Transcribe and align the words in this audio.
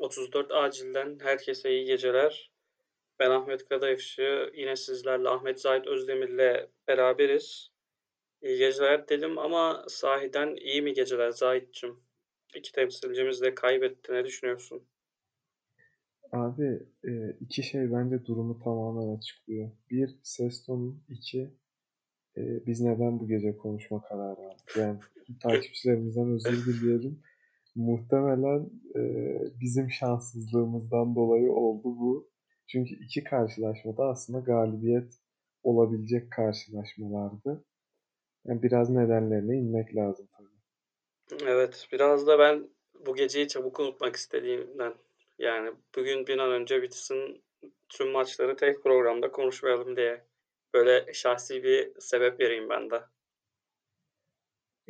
34 0.00 0.50
Acil'den 0.50 1.18
herkese 1.20 1.70
iyi 1.70 1.84
geceler. 1.84 2.52
Ben 3.18 3.30
Ahmet 3.30 3.68
Kadayıfçı. 3.68 4.50
Yine 4.54 4.76
sizlerle 4.76 5.28
Ahmet 5.28 5.60
Zahit 5.60 5.86
Özdemir'le 5.86 6.68
beraberiz. 6.88 7.70
İyi 8.42 8.58
geceler 8.58 9.08
dedim 9.08 9.38
ama 9.38 9.84
sahiden 9.88 10.56
iyi 10.56 10.82
mi 10.82 10.92
geceler 10.92 11.30
Zahit'cim? 11.30 12.00
İki 12.54 12.72
temsilcimiz 12.72 13.42
de 13.42 13.54
kaybetti. 13.54 14.12
Ne 14.12 14.24
düşünüyorsun? 14.24 14.82
Abi 16.32 16.82
e, 17.04 17.36
iki 17.40 17.62
şey 17.62 17.92
bence 17.92 18.24
durumu 18.24 18.58
tamamen 18.58 19.16
açıklıyor. 19.16 19.70
Bir, 19.90 20.18
ses 20.22 20.66
tonu. 20.66 20.96
iki 21.08 21.50
e, 22.36 22.66
biz 22.66 22.80
neden 22.80 23.20
bu 23.20 23.28
gece 23.28 23.56
konuşma 23.56 24.02
kararı 24.02 24.40
aldık? 24.40 24.76
Yani 24.76 24.98
takipçilerimizden 25.42 26.30
özür 26.34 26.66
dileyelim. 26.66 27.22
Muhtemelen 27.74 28.70
e, 28.96 29.02
bizim 29.60 29.90
şanssızlığımızdan 29.90 31.14
dolayı 31.14 31.52
oldu 31.52 31.84
bu. 31.84 32.30
Çünkü 32.66 32.94
iki 32.94 33.24
karşılaşmada 33.24 34.04
aslında 34.04 34.38
galibiyet 34.38 35.14
olabilecek 35.62 36.32
karşılaşmalardı. 36.32 37.64
Yani 38.46 38.62
biraz 38.62 38.90
nedenlerine 38.90 39.56
inmek 39.56 39.96
lazım 39.96 40.28
tabii. 40.36 41.46
Evet, 41.46 41.88
biraz 41.92 42.26
da 42.26 42.38
ben 42.38 42.68
bu 43.06 43.14
geceyi 43.14 43.48
çabuk 43.48 43.80
unutmak 43.80 44.16
istediğimden. 44.16 44.94
Yani 45.38 45.70
bugün 45.96 46.26
bir 46.26 46.38
an 46.38 46.52
önce 46.52 46.82
bitsin 46.82 47.42
tüm 47.88 48.10
maçları 48.10 48.56
tek 48.56 48.82
programda 48.82 49.30
konuşmayalım 49.30 49.96
diye. 49.96 50.24
Böyle 50.74 51.12
şahsi 51.12 51.62
bir 51.62 52.00
sebep 52.00 52.40
vereyim 52.40 52.68
ben 52.68 52.90
de. 52.90 53.02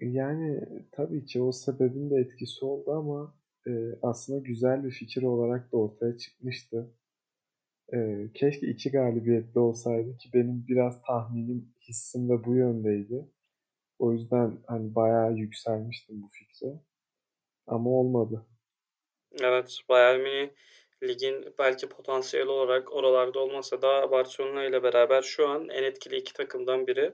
Yani 0.00 0.60
tabii 0.92 1.24
ki 1.24 1.42
o 1.42 1.52
sebebin 1.52 2.10
de 2.10 2.16
etkisi 2.16 2.64
oldu 2.64 2.92
ama 2.92 3.34
e, 3.66 3.70
aslında 4.02 4.38
güzel 4.38 4.84
bir 4.84 4.91
fikir 4.91 5.22
olarak 5.22 5.72
da 5.72 5.77
ortaya 5.77 6.18
çıkmıştı. 6.18 6.91
E, 7.92 8.28
keşke 8.34 8.66
iki 8.66 8.91
galibiyetli 8.91 9.60
olsaydı 9.60 10.16
ki 10.16 10.30
benim 10.34 10.64
biraz 10.69 11.02
tahminim, 11.02 11.75
hissim 11.88 12.28
de 12.28 12.44
bu 12.44 12.55
yöndeydi. 12.55 13.28
O 13.98 14.12
yüzden 14.12 14.58
hani 14.66 14.94
bayağı 14.94 15.34
yükselmiştim 15.34 16.22
bu 16.22 16.28
fikre. 16.32 16.69
Ama 17.66 17.91
olmadı. 17.91 18.47
Evet, 19.41 19.78
Bayern 19.88 20.20
Münih 20.20 20.50
ligin 21.03 21.55
belki 21.58 21.88
potansiyel 21.88 22.47
olarak 22.47 22.92
oralarda 22.92 23.38
olmasa 23.38 23.82
da 23.82 24.10
Barcelona 24.10 24.64
ile 24.64 24.82
beraber 24.82 25.22
şu 25.22 25.48
an 25.48 25.69
en 25.69 25.82
etkili 25.82 26.16
iki 26.16 26.32
takımdan 26.32 26.86
biri. 26.86 27.12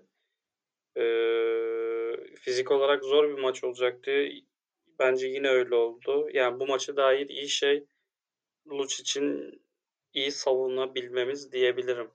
Ee, 0.97 1.86
fizik 2.35 2.71
olarak 2.71 3.05
zor 3.05 3.29
bir 3.29 3.43
maç 3.43 3.65
olacaktı. 3.65 4.29
Bence 4.99 5.27
yine 5.27 5.49
öyle 5.49 5.75
oldu. 5.75 6.29
Yani 6.35 6.61
bu 6.61 6.67
maçı 6.67 6.97
dair 6.97 7.29
iyi 7.29 7.49
şey 7.49 7.87
Luch 8.71 9.01
için 9.01 9.53
iyi 10.15 10.33
savunabilmemiz 10.33 11.53
diyebilirim. 11.53 12.11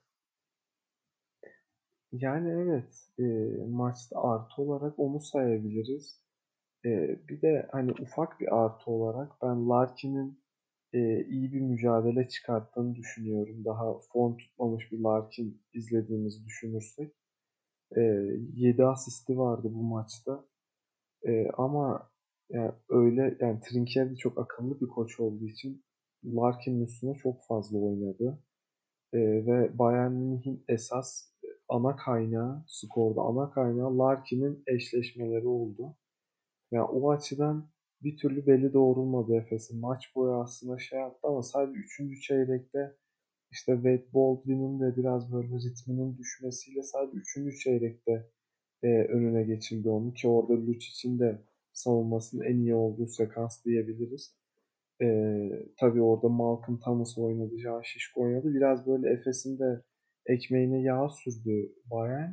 Yani 2.12 2.50
evet 2.50 3.08
e, 3.18 3.22
maçta 3.66 4.22
artı 4.22 4.62
olarak 4.62 4.98
onu 4.98 5.20
sayabiliriz. 5.20 6.20
E, 6.84 7.18
bir 7.28 7.42
de 7.42 7.68
hani 7.72 7.92
ufak 7.92 8.40
bir 8.40 8.64
artı 8.64 8.90
olarak 8.90 9.32
ben 9.42 9.68
Larkin'in 9.68 10.42
e, 10.92 11.24
iyi 11.24 11.52
bir 11.52 11.60
mücadele 11.60 12.28
çıkarttığını 12.28 12.94
düşünüyorum. 12.94 13.64
Daha 13.64 13.98
form 13.98 14.36
tutmamış 14.36 14.92
bir 14.92 14.98
Larkin 14.98 15.62
izlediğimizi 15.72 16.44
düşünürsek. 16.46 17.12
E, 17.96 18.00
7 18.56 18.84
asisti 18.84 19.38
vardı 19.38 19.68
bu 19.74 19.82
maçta. 19.82 20.44
E, 21.26 21.48
ama 21.50 22.10
yani 22.50 22.72
öyle 22.88 23.36
yani 23.40 23.60
Trinkieri 23.60 24.16
çok 24.16 24.38
akıllı 24.38 24.80
bir 24.80 24.88
koç 24.88 25.20
olduğu 25.20 25.46
için 25.46 25.84
Larkin'in 26.24 26.84
üstüne 26.86 27.14
çok 27.14 27.44
fazla 27.48 27.78
oynadı. 27.78 28.38
E, 29.12 29.18
ve 29.46 29.78
Bayern 29.78 30.12
Münih'in 30.12 30.64
esas 30.68 31.32
ana 31.68 31.96
kaynağı, 31.96 32.64
skorda 32.66 33.20
ana 33.20 33.50
kaynağı 33.50 33.98
Larkin'in 33.98 34.62
eşleşmeleri 34.66 35.46
oldu. 35.46 35.96
Yani 36.70 36.84
o 36.84 37.10
açıdan 37.10 37.70
bir 38.02 38.16
türlü 38.16 38.46
belli 38.46 38.72
doğrulmadı 38.72 39.34
Efes'in. 39.36 39.80
Maç 39.80 40.16
boyu 40.16 40.34
aslında 40.34 40.78
şey 40.78 40.98
yaptı 41.00 41.28
ama 41.28 41.42
sadece 41.42 41.78
3. 41.78 42.22
çeyrekte 42.22 42.96
işte 43.52 43.74
Wade 43.74 44.06
Baldwin'in 44.14 44.80
de 44.80 44.96
biraz 44.96 45.32
böyle 45.32 45.56
ritminin 45.56 46.18
düşmesiyle 46.18 46.82
sadece 46.82 47.18
3. 47.46 47.62
çeyrekte 47.62 48.30
e, 48.82 48.88
önüne 48.88 49.42
geçildi 49.42 49.88
onu 49.88 50.14
ki 50.14 50.28
orada 50.28 50.66
Lucic'in 50.66 51.18
de 51.18 51.42
savunmasının 51.72 52.44
en 52.44 52.56
iyi 52.56 52.74
olduğu 52.74 53.06
sekans 53.06 53.64
diyebiliriz. 53.64 54.36
E, 55.02 55.06
tabii 55.80 56.02
orada 56.02 56.28
Malcolm 56.28 56.80
Thomas 56.80 57.18
oynadı, 57.18 57.58
Can 57.58 57.82
Şişko 57.82 58.22
oynadı. 58.22 58.54
Biraz 58.54 58.86
böyle 58.86 59.10
Efes'in 59.10 59.58
de 59.58 59.82
ekmeğine 60.26 60.82
yağ 60.82 61.08
sürdü 61.08 61.72
Bayern. 61.90 62.30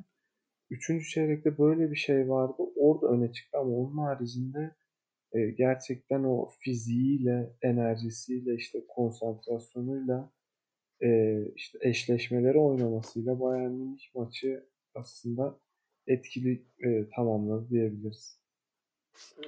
Üçüncü 0.69 1.05
çeyrekte 1.05 1.57
böyle 1.57 1.91
bir 1.91 1.95
şey 1.95 2.29
vardı. 2.29 2.53
Orada 2.75 3.07
öne 3.07 3.31
çıktı 3.31 3.57
ama 3.57 3.71
onun 3.71 3.97
haricinde 3.97 4.75
e, 5.31 5.51
gerçekten 5.51 6.23
o 6.23 6.49
fiziğiyle, 6.59 7.53
enerjisiyle, 7.61 8.55
işte 8.55 8.79
konsantrasyonuyla, 8.87 10.31
e, 11.03 11.39
işte 11.55 11.79
eşleşmeleri 11.81 12.57
oynamasıyla 12.57 13.39
Bayern 13.39 13.71
Münih 13.71 14.15
maçı 14.15 14.65
aslında 14.95 15.59
etkili 16.07 16.63
e, 16.83 17.09
tamamladı 17.15 17.69
diyebiliriz. 17.69 18.39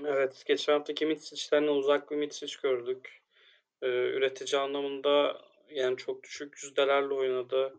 Evet, 0.05 0.43
geçen 0.45 0.73
haftaki 0.73 1.05
Mitsic'ten 1.05 1.63
uzak 1.63 2.11
bir 2.11 2.15
Mitsic 2.15 2.53
gördük. 2.63 3.21
Ee, 3.81 3.87
üretici 3.87 4.61
anlamında 4.61 5.41
yani 5.69 5.97
çok 5.97 6.23
düşük 6.23 6.63
yüzdelerle 6.63 7.13
oynadı. 7.13 7.73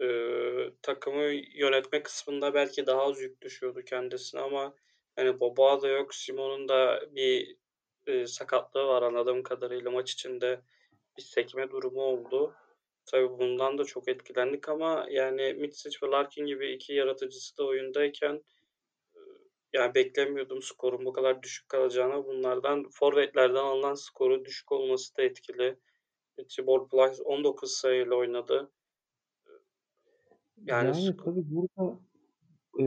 Ee, 0.00 0.70
takımı 0.82 1.24
yönetme 1.54 2.02
kısmında 2.02 2.54
belki 2.54 2.86
daha 2.86 3.02
az 3.02 3.20
yük 3.20 3.42
düşüyordu 3.42 3.82
kendisine 3.82 4.40
ama 4.40 4.74
hani 5.16 5.40
Boba 5.40 5.82
da 5.82 5.88
yok. 5.88 6.14
Simon'un 6.14 6.68
da 6.68 7.00
bir 7.14 7.56
e, 8.06 8.26
sakatlığı 8.26 8.86
var 8.86 9.02
anladığım 9.02 9.42
kadarıyla 9.42 9.90
maç 9.90 10.12
içinde 10.12 10.60
bir 11.16 11.22
sekme 11.22 11.70
durumu 11.70 12.00
oldu. 12.00 12.54
Tabii 13.06 13.38
bundan 13.38 13.78
da 13.78 13.84
çok 13.84 14.08
etkilendik 14.08 14.68
ama 14.68 15.06
yani 15.10 15.54
Mitsic 15.54 15.98
ve 16.02 16.10
Larkin 16.10 16.46
gibi 16.46 16.72
iki 16.72 16.92
yaratıcısı 16.92 17.58
da 17.58 17.66
oyundayken 17.66 18.42
yani 19.72 19.94
beklemiyordum 19.94 20.62
skorun 20.62 21.04
bu 21.04 21.12
kadar 21.12 21.42
düşük 21.42 21.68
kalacağını. 21.68 22.26
Bunlardan 22.26 22.88
forvetlerden 22.90 23.64
alınan 23.64 23.94
skorun 23.94 24.44
düşük 24.44 24.72
olması 24.72 25.16
da 25.16 25.22
etkili. 25.22 25.78
Tibor 26.48 26.88
Plyce 26.88 27.22
19 27.22 27.72
sayıyla 27.72 28.16
oynadı. 28.16 28.72
Yani, 30.64 31.04
yani 31.04 31.16
tabii 31.16 31.44
burada 31.50 32.00
e, 32.80 32.84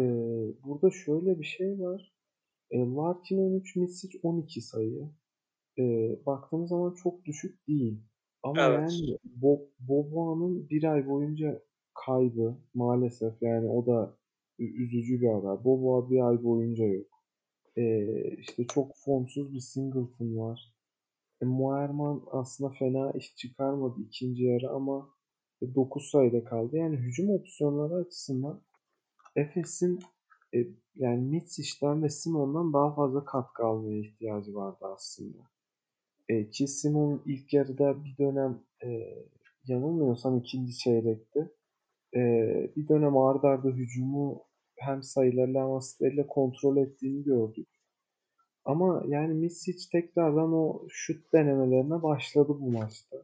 burada 0.63 0.91
şöyle 0.91 1.39
bir 1.39 1.45
şey 1.45 1.79
var. 1.79 2.13
E, 2.71 2.77
Larkin 2.77 3.37
13, 3.37 3.75
Misic 3.75 4.19
12 4.23 4.61
sayı. 4.61 5.09
E, 5.77 5.83
baktığımız 6.25 6.69
zaman 6.69 6.93
çok 6.93 7.25
düşük 7.25 7.67
değil. 7.67 8.01
Ama 8.43 8.61
evet. 8.61 8.91
yani 8.91 9.17
Bob, 9.23 9.59
Boboa'nın 9.79 10.69
bir 10.69 10.83
ay 10.83 11.07
boyunca 11.07 11.61
kaybı 12.05 12.57
maalesef 12.73 13.41
yani 13.41 13.69
o 13.69 13.85
da 13.85 14.17
üzücü 14.59 15.21
bir 15.21 15.27
haber. 15.27 15.63
Boboa 15.63 16.09
bir 16.09 16.27
ay 16.27 16.43
boyunca 16.43 16.85
yok. 16.85 17.07
Ee, 17.77 18.35
işte 18.37 18.67
çok 18.67 18.91
formsuz 18.95 19.53
bir 19.53 19.59
Singleton 19.59 20.37
var. 20.37 20.73
E, 21.41 21.45
Moerman 21.45 22.23
aslında 22.31 22.69
fena 22.69 23.11
iş 23.11 23.35
çıkarmadı 23.35 24.01
ikinci 24.01 24.43
yarı 24.43 24.69
ama 24.69 25.09
9 25.75 26.09
sayıda 26.09 26.43
kaldı. 26.43 26.77
Yani 26.77 26.97
hücum 26.97 27.29
opsiyonları 27.29 27.95
açısından 27.95 28.61
Efes'in 29.35 29.99
e, 30.55 30.67
yani 30.95 31.21
Mitsic'den 31.21 32.03
ve 32.03 32.09
Simon'dan 32.09 32.73
daha 32.73 32.95
fazla 32.95 33.25
katkı 33.25 33.63
almaya 33.63 33.99
ihtiyacı 33.99 34.55
vardı 34.55 34.85
aslında. 34.95 35.37
E, 36.29 36.49
ki 36.49 36.67
Simon 36.67 37.21
ilk 37.25 37.53
yarıda 37.53 38.03
bir 38.03 38.17
dönem 38.17 38.59
e, 38.83 38.89
yanılmıyorsam 39.67 40.37
ikinci 40.37 40.77
çeyrekte 40.77 41.49
e, 42.15 42.21
bir 42.75 42.87
dönem 42.87 43.17
ardarda 43.17 43.47
arda 43.47 43.77
hücumu 43.77 44.43
hem 44.75 45.03
sayılarıyla 45.03 45.63
hem 45.63 45.71
asistleriyle 45.71 46.27
kontrol 46.27 46.77
ettiğini 46.77 47.23
gördük. 47.23 47.67
Ama 48.65 49.03
yani 49.07 49.33
Misic 49.33 49.89
tekrardan 49.91 50.53
o 50.53 50.85
şut 50.89 51.33
denemelerine 51.33 52.03
başladı 52.03 52.57
bu 52.59 52.71
maçta. 52.71 53.17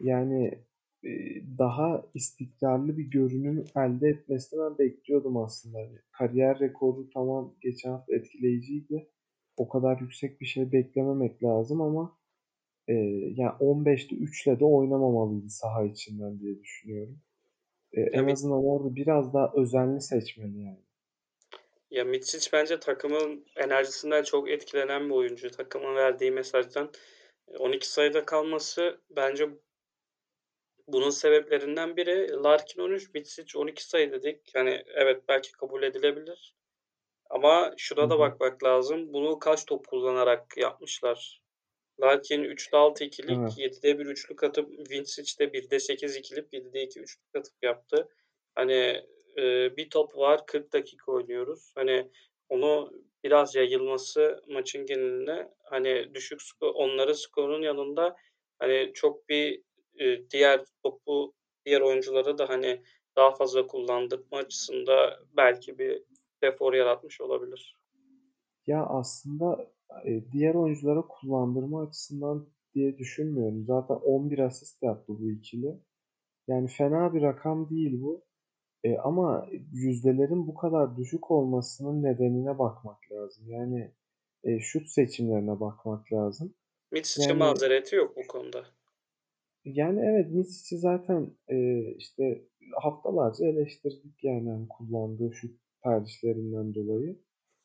Yani 0.00 0.58
e, 1.04 1.10
daha 1.58 2.06
istikrarlı 2.14 2.98
bir 2.98 3.10
görünüm 3.10 3.64
elde 3.76 4.08
etmesini 4.08 4.60
ben 4.60 4.78
bekliyordum 4.78 5.36
aslında. 5.36 5.80
Yani 5.80 5.98
kariyer 6.12 6.60
rekoru 6.60 7.10
tamam 7.10 7.54
geçen 7.60 7.90
hafta 7.90 8.14
etkileyiciydi. 8.14 9.08
O 9.56 9.68
kadar 9.68 10.00
yüksek 10.00 10.40
bir 10.40 10.46
şey 10.46 10.72
beklememek 10.72 11.42
lazım 11.42 11.80
ama 11.80 12.18
e, 12.88 12.92
yani 13.36 13.52
15'te 13.60 14.16
3 14.16 14.46
ile 14.46 14.60
de 14.60 14.64
oynamamalıydı 14.64 15.48
saha 15.48 15.84
içinden 15.84 16.40
diye 16.40 16.60
düşünüyorum. 16.60 17.18
E, 17.92 18.00
en 18.00 18.28
azından 18.28 18.64
orada 18.64 18.96
biraz 18.96 19.34
daha 19.34 19.52
özenli 19.56 20.00
seçmeli 20.00 20.62
yani. 20.62 20.84
Ya 21.90 22.04
Mitsic 22.04 22.50
bence 22.52 22.80
takımın 22.80 23.46
enerjisinden 23.56 24.22
çok 24.22 24.50
etkilenen 24.50 25.08
bir 25.08 25.14
oyuncu. 25.14 25.50
Takımın 25.50 25.94
verdiği 25.94 26.30
mesajdan 26.30 26.90
12 27.58 27.90
sayıda 27.90 28.24
kalması 28.24 29.00
bence 29.10 29.48
bunun 30.88 31.10
sebeplerinden 31.10 31.96
biri 31.96 32.32
Larkin 32.32 32.80
13, 32.82 33.14
Mitsic 33.14 33.58
12 33.58 33.84
sayı 33.84 34.12
dedik. 34.12 34.54
Yani 34.54 34.84
evet 34.94 35.22
belki 35.28 35.52
kabul 35.52 35.82
edilebilir. 35.82 36.56
Ama 37.30 37.74
şuna 37.76 38.10
da 38.10 38.18
bakmak 38.18 38.64
lazım. 38.64 39.12
Bunu 39.12 39.38
kaç 39.38 39.66
top 39.66 39.88
kullanarak 39.88 40.56
yapmışlar? 40.56 41.40
Larkin 42.00 42.44
3'te 42.44 42.76
6 42.76 43.04
ikilik, 43.04 43.38
Evet. 43.38 43.58
7'de 43.58 43.98
1 43.98 44.06
üçlük 44.06 44.44
atıp 44.44 44.90
Vincic 44.90 45.38
de 45.38 45.44
1'de 45.52 45.80
8 45.80 46.16
ikilip 46.16 46.52
7'de 46.52 46.82
2 46.82 47.00
üçlük 47.00 47.36
atıp 47.36 47.54
yaptı. 47.62 48.08
Hani 48.54 49.04
e, 49.36 49.76
bir 49.76 49.90
top 49.90 50.16
var 50.16 50.46
40 50.46 50.72
dakika 50.72 51.12
oynuyoruz. 51.12 51.72
Hani 51.74 52.10
onu 52.48 52.92
biraz 53.24 53.54
yayılması 53.54 54.42
maçın 54.48 54.86
geneline 54.86 55.48
hani 55.62 56.14
düşük 56.14 56.42
skor, 56.42 56.74
onların 56.74 57.12
skorun 57.12 57.62
yanında 57.62 58.16
hani 58.58 58.90
çok 58.94 59.28
bir 59.28 59.62
e, 59.98 60.30
diğer 60.30 60.64
topu 60.82 61.34
diğer 61.66 61.80
oyuncuları 61.80 62.38
da 62.38 62.48
hani 62.48 62.82
daha 63.16 63.30
fazla 63.30 63.66
kullandırma 63.66 64.38
açısında 64.38 65.20
belki 65.36 65.78
bir 65.78 66.02
defor 66.44 66.74
yaratmış 66.74 67.20
olabilir. 67.20 67.78
Ya 68.66 68.86
aslında 68.86 69.72
e, 70.06 70.32
diğer 70.32 70.54
oyunculara 70.54 71.02
kullandırma 71.02 71.82
açısından 71.82 72.46
diye 72.74 72.98
düşünmüyorum. 72.98 73.64
Zaten 73.64 73.94
11 73.94 74.38
asist 74.38 74.82
yaptı 74.82 75.12
bu 75.18 75.30
ikili. 75.30 75.80
Yani 76.48 76.68
fena 76.68 77.14
bir 77.14 77.22
rakam 77.22 77.70
değil 77.70 78.02
bu. 78.02 78.24
E, 78.84 78.96
ama 78.98 79.46
yüzdelerin 79.72 80.46
bu 80.46 80.54
kadar 80.54 80.96
düşük 80.96 81.30
olmasının 81.30 82.02
nedenine 82.02 82.58
bakmak 82.58 83.12
lazım. 83.12 83.44
Yani 83.48 83.90
e, 84.44 84.60
şut 84.60 84.88
seçimlerine 84.88 85.60
bakmak 85.60 86.12
lazım. 86.12 86.54
Mitsic'e 86.92 87.28
Yani 87.28 87.38
mazereti 87.38 87.96
yok 87.96 88.16
bu 88.16 88.26
konuda. 88.28 88.64
yani 89.64 90.00
evet 90.00 90.30
Misic'i 90.30 90.78
zaten 90.78 91.30
e, 91.48 91.88
işte 91.98 92.44
haftalarca 92.82 93.46
eleştirdik 93.46 94.24
yani 94.24 94.50
hani 94.50 94.68
kullandığı 94.68 95.32
şut 95.34 95.63
tercihlerinden 95.84 96.74
dolayı. 96.74 97.18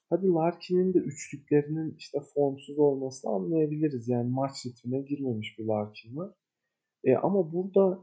Hadi 0.09 0.27
Larkin'in 0.27 0.93
de 0.93 0.97
üçlüklerinin 0.97 1.95
işte 1.97 2.19
formsuz 2.33 2.79
olmasını 2.79 3.31
anlayabiliriz. 3.31 4.07
Yani 4.07 4.29
maç 4.29 4.65
ritmine 4.65 5.01
girmemiş 5.01 5.59
bir 5.59 5.65
Larkin 5.65 6.17
var. 6.17 6.31
E, 7.03 7.15
ama 7.15 7.53
burada 7.53 7.99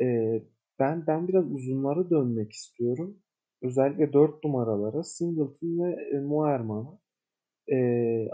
e, 0.00 0.06
ben 0.78 1.06
ben 1.06 1.28
biraz 1.28 1.52
uzunlara 1.52 2.10
dönmek 2.10 2.52
istiyorum. 2.52 3.18
Özellikle 3.62 4.12
4 4.12 4.44
numaralara 4.44 5.02
Singleton 5.02 5.84
ve 5.84 6.16
e, 6.16 6.20
Muerman'a. 6.20 6.98
E, 7.72 7.78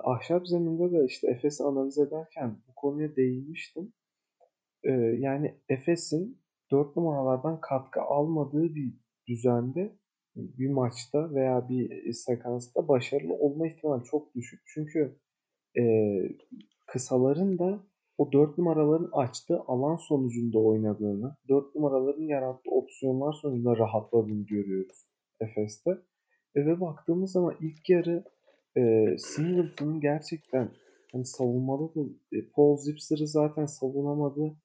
ahşap 0.05 0.49
zeminde 0.49 0.93
de 0.93 1.05
işte 1.07 1.31
Efes'i 1.31 1.65
analiz 1.65 1.99
ederken 1.99 2.59
bu 2.69 2.75
konuya 2.75 3.17
değinmiştim. 3.17 3.93
E, 4.85 4.91
yani 5.19 5.55
Efes'in 5.69 6.43
4 6.71 6.97
numaralardan 6.97 7.61
katkı 7.61 8.01
almadığı 8.01 8.75
bir 8.75 8.95
düzende 9.29 9.97
bir 10.37 10.71
maçta 10.71 11.35
veya 11.35 11.69
bir 11.69 12.13
sekansta 12.13 12.89
başarılı 12.89 13.35
olma 13.35 13.67
ihtimali 13.67 14.05
çok 14.05 14.35
düşük. 14.35 14.61
Çünkü 14.67 15.19
e, 15.79 15.83
kısaların 16.87 17.59
da 17.59 17.81
o 18.19 18.33
4 18.33 18.59
numaraların 18.59 19.11
açtığı 19.13 19.61
alan 19.61 19.97
sonucunda 19.97 20.59
oynadığını, 20.59 21.37
4 21.49 21.75
numaraların 21.75 22.23
yarattığı 22.23 22.71
opsiyonlar 22.71 23.33
sonucunda 23.33 23.77
rahatladığını 23.77 24.47
görüyoruz 24.47 25.07
Efes'te. 25.41 25.91
E, 26.55 26.67
ve 26.67 26.81
baktığımız 26.81 27.33
zaman 27.33 27.57
ilk 27.61 27.91
yarı 27.91 28.25
e, 28.77 29.15
Singleton'ın 29.19 30.01
gerçekten 30.01 30.71
hani 31.13 31.25
savunmada 31.25 31.95
da 31.95 32.01
e, 32.33 32.49
Paul 32.55 32.77
Zipser'ı 32.77 33.27
zaten 33.27 33.67
savunamadı. 33.67 34.57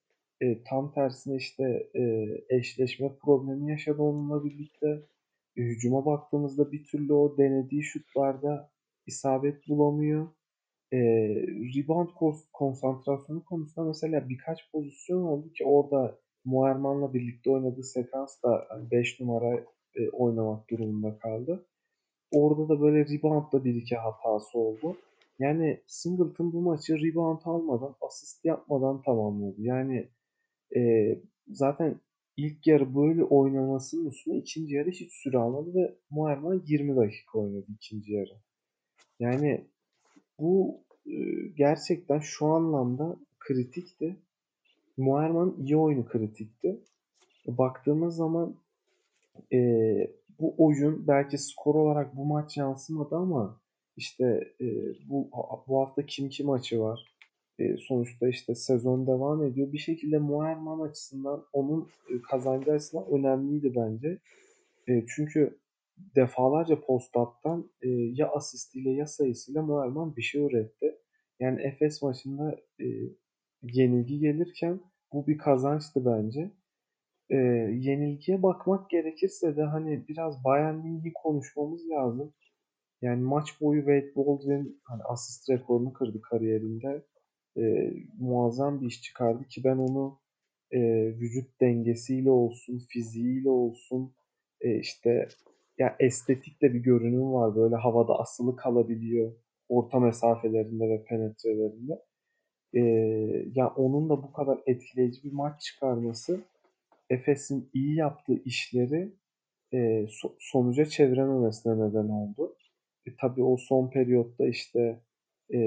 E, 0.41 0.63
tam 0.63 0.93
tersine 0.93 1.35
işte 1.35 1.89
e, 1.95 2.25
eşleşme 2.49 3.15
problemi 3.21 3.71
yaşadı 3.71 4.01
onunla 4.01 4.45
birlikte. 4.45 5.01
Hücuma 5.61 6.05
baktığımızda 6.05 6.71
bir 6.71 6.83
türlü 6.83 7.13
o 7.13 7.37
denediği 7.37 7.83
şutlarda 7.83 8.71
isabet 9.05 9.67
bulamıyor. 9.67 10.27
E, 10.91 10.99
rebound 11.75 12.09
konsantrasyonu 12.53 13.45
konusunda 13.45 13.87
mesela 13.87 14.29
birkaç 14.29 14.71
pozisyon 14.71 15.23
oldu 15.23 15.51
ki 15.53 15.65
orada 15.65 16.19
Muerman'la 16.45 17.13
birlikte 17.13 17.49
oynadığı 17.49 17.83
sekans 17.83 18.43
da 18.43 18.67
5 18.91 19.19
hani 19.19 19.27
numara 19.27 19.65
e, 19.95 20.09
oynamak 20.09 20.69
durumunda 20.69 21.19
kaldı. 21.19 21.65
Orada 22.31 22.69
da 22.69 22.81
böyle 22.81 23.05
reboundda 23.05 23.65
bir 23.65 23.75
iki 23.75 23.95
hatası 23.95 24.59
oldu. 24.59 24.97
Yani 25.39 25.81
Singleton 25.87 26.53
bu 26.53 26.61
maçı 26.61 26.97
rebound 26.97 27.41
almadan, 27.45 27.95
asist 28.01 28.45
yapmadan 28.45 29.01
tamamladı. 29.01 29.61
Yani 29.61 30.09
e, 30.75 31.11
zaten 31.47 31.99
ilk 32.37 32.67
yarı 32.67 32.95
böyle 32.95 33.23
oynamasının 33.23 34.09
üstüne 34.09 34.37
ikinci 34.37 34.75
yarı 34.75 34.89
hiç 34.89 35.13
süre 35.13 35.37
almadı 35.37 35.75
ve 35.75 35.95
Muerman 36.09 36.63
20 36.67 36.95
dakika 36.95 37.39
oynadı 37.39 37.65
ikinci 37.75 38.13
yarı. 38.13 38.33
Yani 39.19 39.65
bu 40.39 40.81
e, 41.05 41.13
gerçekten 41.57 42.19
şu 42.19 42.45
anlamda 42.45 43.17
kritikti. 43.39 44.15
Muerman'ın 44.97 45.65
iyi 45.65 45.77
oyunu 45.77 46.05
kritikti. 46.05 46.79
Baktığımız 47.47 48.15
zaman 48.15 48.55
e, 49.53 49.59
bu 50.39 50.55
oyun 50.57 51.07
belki 51.07 51.37
skor 51.37 51.75
olarak 51.75 52.15
bu 52.17 52.25
maç 52.25 52.57
yansımadı 52.57 53.15
ama 53.15 53.61
işte 53.97 54.53
e, 54.61 54.65
bu 55.09 55.29
bu 55.67 55.79
hafta 55.79 56.05
kim 56.05 56.29
kim 56.29 56.45
maçı 56.45 56.79
var. 56.79 57.16
E, 57.59 57.77
sonuçta 57.77 58.27
işte 58.27 58.55
sezon 58.55 59.07
devam 59.07 59.43
ediyor. 59.43 59.71
Bir 59.73 59.77
şekilde 59.77 60.17
Muerman 60.17 60.79
açısından 60.79 61.45
onun 61.53 61.89
e, 62.09 62.21
kazancı 62.21 62.71
açısından 62.71 63.07
önemliydi 63.07 63.75
bence. 63.75 64.19
E, 64.87 65.05
çünkü 65.07 65.59
defalarca 66.15 66.81
postattan 66.81 67.71
e, 67.81 67.89
ya 67.89 68.29
asistiyle 68.31 68.91
ya 68.91 69.07
sayısıyla 69.07 69.61
Muerman 69.61 70.15
bir 70.15 70.21
şey 70.21 70.45
üretti. 70.45 70.95
Yani 71.39 71.61
Efes 71.61 72.01
maçında 72.01 72.55
e, 72.79 72.85
yenilgi 73.61 74.19
gelirken 74.19 74.79
bu 75.13 75.27
bir 75.27 75.37
kazançtı 75.37 76.05
bence. 76.05 76.51
Yenilgiye 77.69 78.43
bakmak 78.43 78.89
gerekirse 78.89 79.57
de 79.57 79.63
hani 79.63 80.07
biraz 80.07 80.43
Bayern 80.43 80.75
Münih'i 80.75 81.13
konuşmamız 81.13 81.89
lazım. 81.89 82.33
Yani 83.01 83.21
maç 83.21 83.61
boyu 83.61 83.79
Wade 83.79 84.15
Baldwin 84.15 84.81
hani 84.83 85.03
asist 85.03 85.49
rekorunu 85.49 85.93
kırdı 85.93 86.21
kariyerinde. 86.21 87.03
E, 87.57 87.93
muazzam 88.19 88.81
bir 88.81 88.87
iş 88.87 89.01
çıkardı 89.01 89.43
ki 89.47 89.63
ben 89.63 89.77
onu 89.77 90.19
e, 90.71 90.79
vücut 91.19 91.61
dengesiyle 91.61 92.29
olsun, 92.31 92.79
fiziğiyle 92.89 93.49
olsun, 93.49 94.13
e, 94.61 94.79
işte 94.79 95.27
ya 95.77 95.95
estetik 95.99 96.61
de 96.61 96.73
bir 96.73 96.79
görünüm 96.79 97.33
var. 97.33 97.55
Böyle 97.55 97.75
havada 97.75 98.19
asılı 98.19 98.55
kalabiliyor 98.55 99.33
orta 99.69 99.99
mesafelerinde 99.99 100.89
ve 100.89 101.03
penetrelerinde. 101.03 102.03
E, 102.73 102.81
ya 103.55 103.67
onun 103.69 104.09
da 104.09 104.23
bu 104.23 104.33
kadar 104.33 104.59
etkileyici 104.65 105.23
bir 105.23 105.31
maç 105.33 105.61
çıkarması 105.61 106.41
Efes'in 107.09 107.69
iyi 107.73 107.95
yaptığı 107.95 108.43
işleri 108.45 109.13
e, 109.73 109.77
so- 110.07 110.35
sonuca 110.39 110.85
çevirememesine 110.85 111.73
neden 111.73 112.09
oldu. 112.09 112.55
E, 113.07 113.15
tabii 113.15 113.43
o 113.43 113.57
son 113.57 113.89
periyotta 113.89 114.47
işte 114.47 114.99
e, 115.49 115.59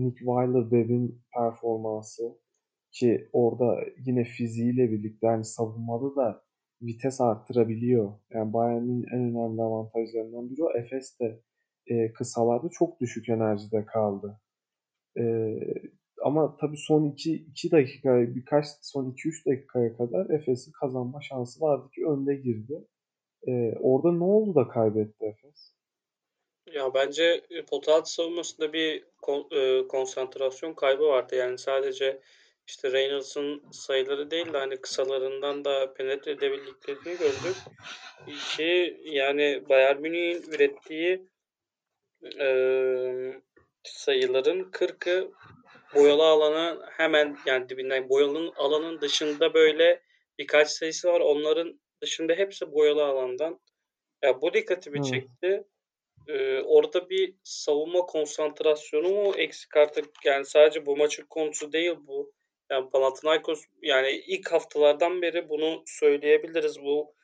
Nick 0.00 0.18
Weiler-Bebb'in 0.18 1.22
performansı 1.34 2.38
ki 2.92 3.28
orada 3.32 3.80
yine 4.06 4.24
fiziğiyle 4.24 4.90
birlikte 4.92 5.26
yani 5.26 5.44
savunmada 5.44 6.16
da 6.16 6.42
vites 6.82 7.20
arttırabiliyor. 7.20 8.12
Yani 8.30 8.52
Bayern'in 8.52 9.02
en 9.12 9.20
önemli 9.20 9.62
avantajlarından 9.62 10.50
biri 10.50 10.64
o. 10.64 10.70
Efes 10.78 11.20
de 11.20 11.40
e, 11.86 12.12
kısalarda 12.12 12.68
çok 12.68 13.00
düşük 13.00 13.28
enerjide 13.28 13.84
kaldı. 13.84 14.40
E, 15.18 15.54
ama 16.24 16.56
tabii 16.56 16.76
son 16.76 17.04
2, 17.04 17.34
2 17.34 17.70
dakika, 17.70 18.34
birkaç 18.34 18.66
son 18.82 19.10
2-3 19.12 19.46
dakikaya 19.46 19.96
kadar 19.96 20.30
Efes'in 20.30 20.72
kazanma 20.72 21.20
şansı 21.20 21.60
vardı 21.60 21.90
ki 21.94 22.06
önde 22.06 22.34
girdi. 22.34 22.86
E, 23.48 23.74
orada 23.80 24.12
ne 24.18 24.24
oldu 24.24 24.54
da 24.54 24.68
kaybetti 24.68 25.24
Efes? 25.26 25.77
Ya 26.72 26.94
bence 26.94 27.42
pota 27.70 28.04
savunmasında 28.04 28.72
bir 28.72 29.04
kon, 29.22 29.48
e, 29.50 29.88
konsantrasyon 29.88 30.74
kaybı 30.74 31.04
vardı. 31.04 31.36
Yani 31.36 31.58
sadece 31.58 32.20
işte 32.66 32.92
Reynolds'ın 32.92 33.62
sayıları 33.72 34.30
değil 34.30 34.52
de 34.52 34.58
hani 34.58 34.76
kısalarından 34.76 35.64
da 35.64 35.94
penetre 35.94 36.30
edebildiklerini 36.30 37.18
gördük. 37.18 37.56
Ki 38.56 39.00
yani 39.04 39.62
Bayern 39.68 40.00
Münih'in 40.00 40.42
ürettiği 40.42 41.28
e, 42.40 42.48
sayıların 43.82 44.70
40'ı 44.70 45.32
boyalı 45.94 46.24
alanı 46.24 46.82
hemen 46.90 47.38
yani 47.46 47.68
dibinden 47.68 48.08
boyalı 48.08 48.52
alanın 48.56 49.00
dışında 49.00 49.54
böyle 49.54 50.02
birkaç 50.38 50.70
sayısı 50.70 51.08
var. 51.08 51.20
Onların 51.20 51.80
dışında 52.02 52.32
hepsi 52.32 52.72
boyalı 52.72 53.04
alandan. 53.04 53.60
Ya 54.22 54.40
bu 54.40 54.54
dikkatimi 54.54 55.02
çekti. 55.02 55.64
Eee, 56.28 56.62
orada 56.66 57.10
bir 57.10 57.34
savunma 57.44 58.00
konsantrasyonu 58.00 59.08
mu 59.08 59.32
eksik 59.36 59.76
artık? 59.76 60.04
Yani 60.24 60.44
sadece 60.44 60.86
bu 60.86 60.96
maçın 60.96 61.26
konusu 61.30 61.72
değil 61.72 61.94
bu. 62.06 62.32
Yani 62.70 62.90
Panathinaikos 62.90 63.62
yani 63.82 64.10
ilk 64.10 64.52
haftalardan 64.52 65.22
beri 65.22 65.48
bunu 65.48 65.82
söyleyebiliriz. 65.86 66.82
Bu 66.82 67.14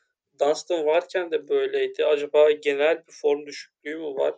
Dunstan 0.41 0.87
varken 0.87 1.31
de 1.31 1.49
böyleydi. 1.49 2.05
Acaba 2.05 2.51
genel 2.51 2.97
bir 3.07 3.13
form 3.13 3.47
düşüklüğü 3.47 3.97
mü 3.97 4.15
var? 4.15 4.35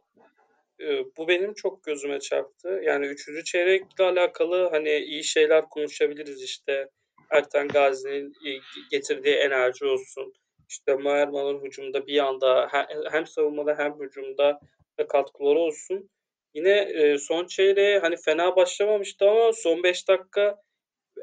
Eee, 0.80 1.04
bu 1.16 1.28
benim 1.28 1.54
çok 1.54 1.82
gözüme 1.84 2.20
çarptı. 2.20 2.80
Yani 2.84 3.06
üçüncü 3.06 3.44
çeyrekle 3.44 4.04
alakalı 4.04 4.68
hani 4.70 4.96
iyi 4.98 5.24
şeyler 5.24 5.68
konuşabiliriz 5.68 6.42
işte. 6.42 6.88
Erten 7.30 7.68
Gazi'nin 7.68 8.32
e, 8.46 8.60
getirdiği 8.90 9.34
enerji 9.34 9.84
olsun. 9.84 10.32
İşte 10.68 10.94
Moerman'ın 10.94 11.64
hücumda 11.64 12.06
bir 12.06 12.18
anda 12.18 12.68
hem 13.10 13.26
savunmada 13.26 13.78
hem 13.78 14.00
hücumda 14.00 14.60
katkıları 15.08 15.58
olsun. 15.58 16.10
Yine 16.54 16.78
e, 16.78 17.18
son 17.18 17.46
çeyreğe 17.46 17.98
hani 17.98 18.16
fena 18.16 18.56
başlamamıştı 18.56 19.30
ama 19.30 19.52
son 19.52 19.82
5 19.82 20.08
dakika 20.08 20.62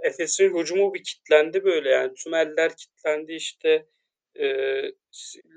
Efes'in 0.04 0.58
hücumu 0.60 0.94
bir 0.94 1.04
kitlendi 1.04 1.64
böyle 1.64 1.90
yani. 1.90 2.14
Tüm 2.14 2.34
eller 2.34 2.78
kitlendi 2.78 3.34
işte. 3.34 3.86
E, 4.40 4.46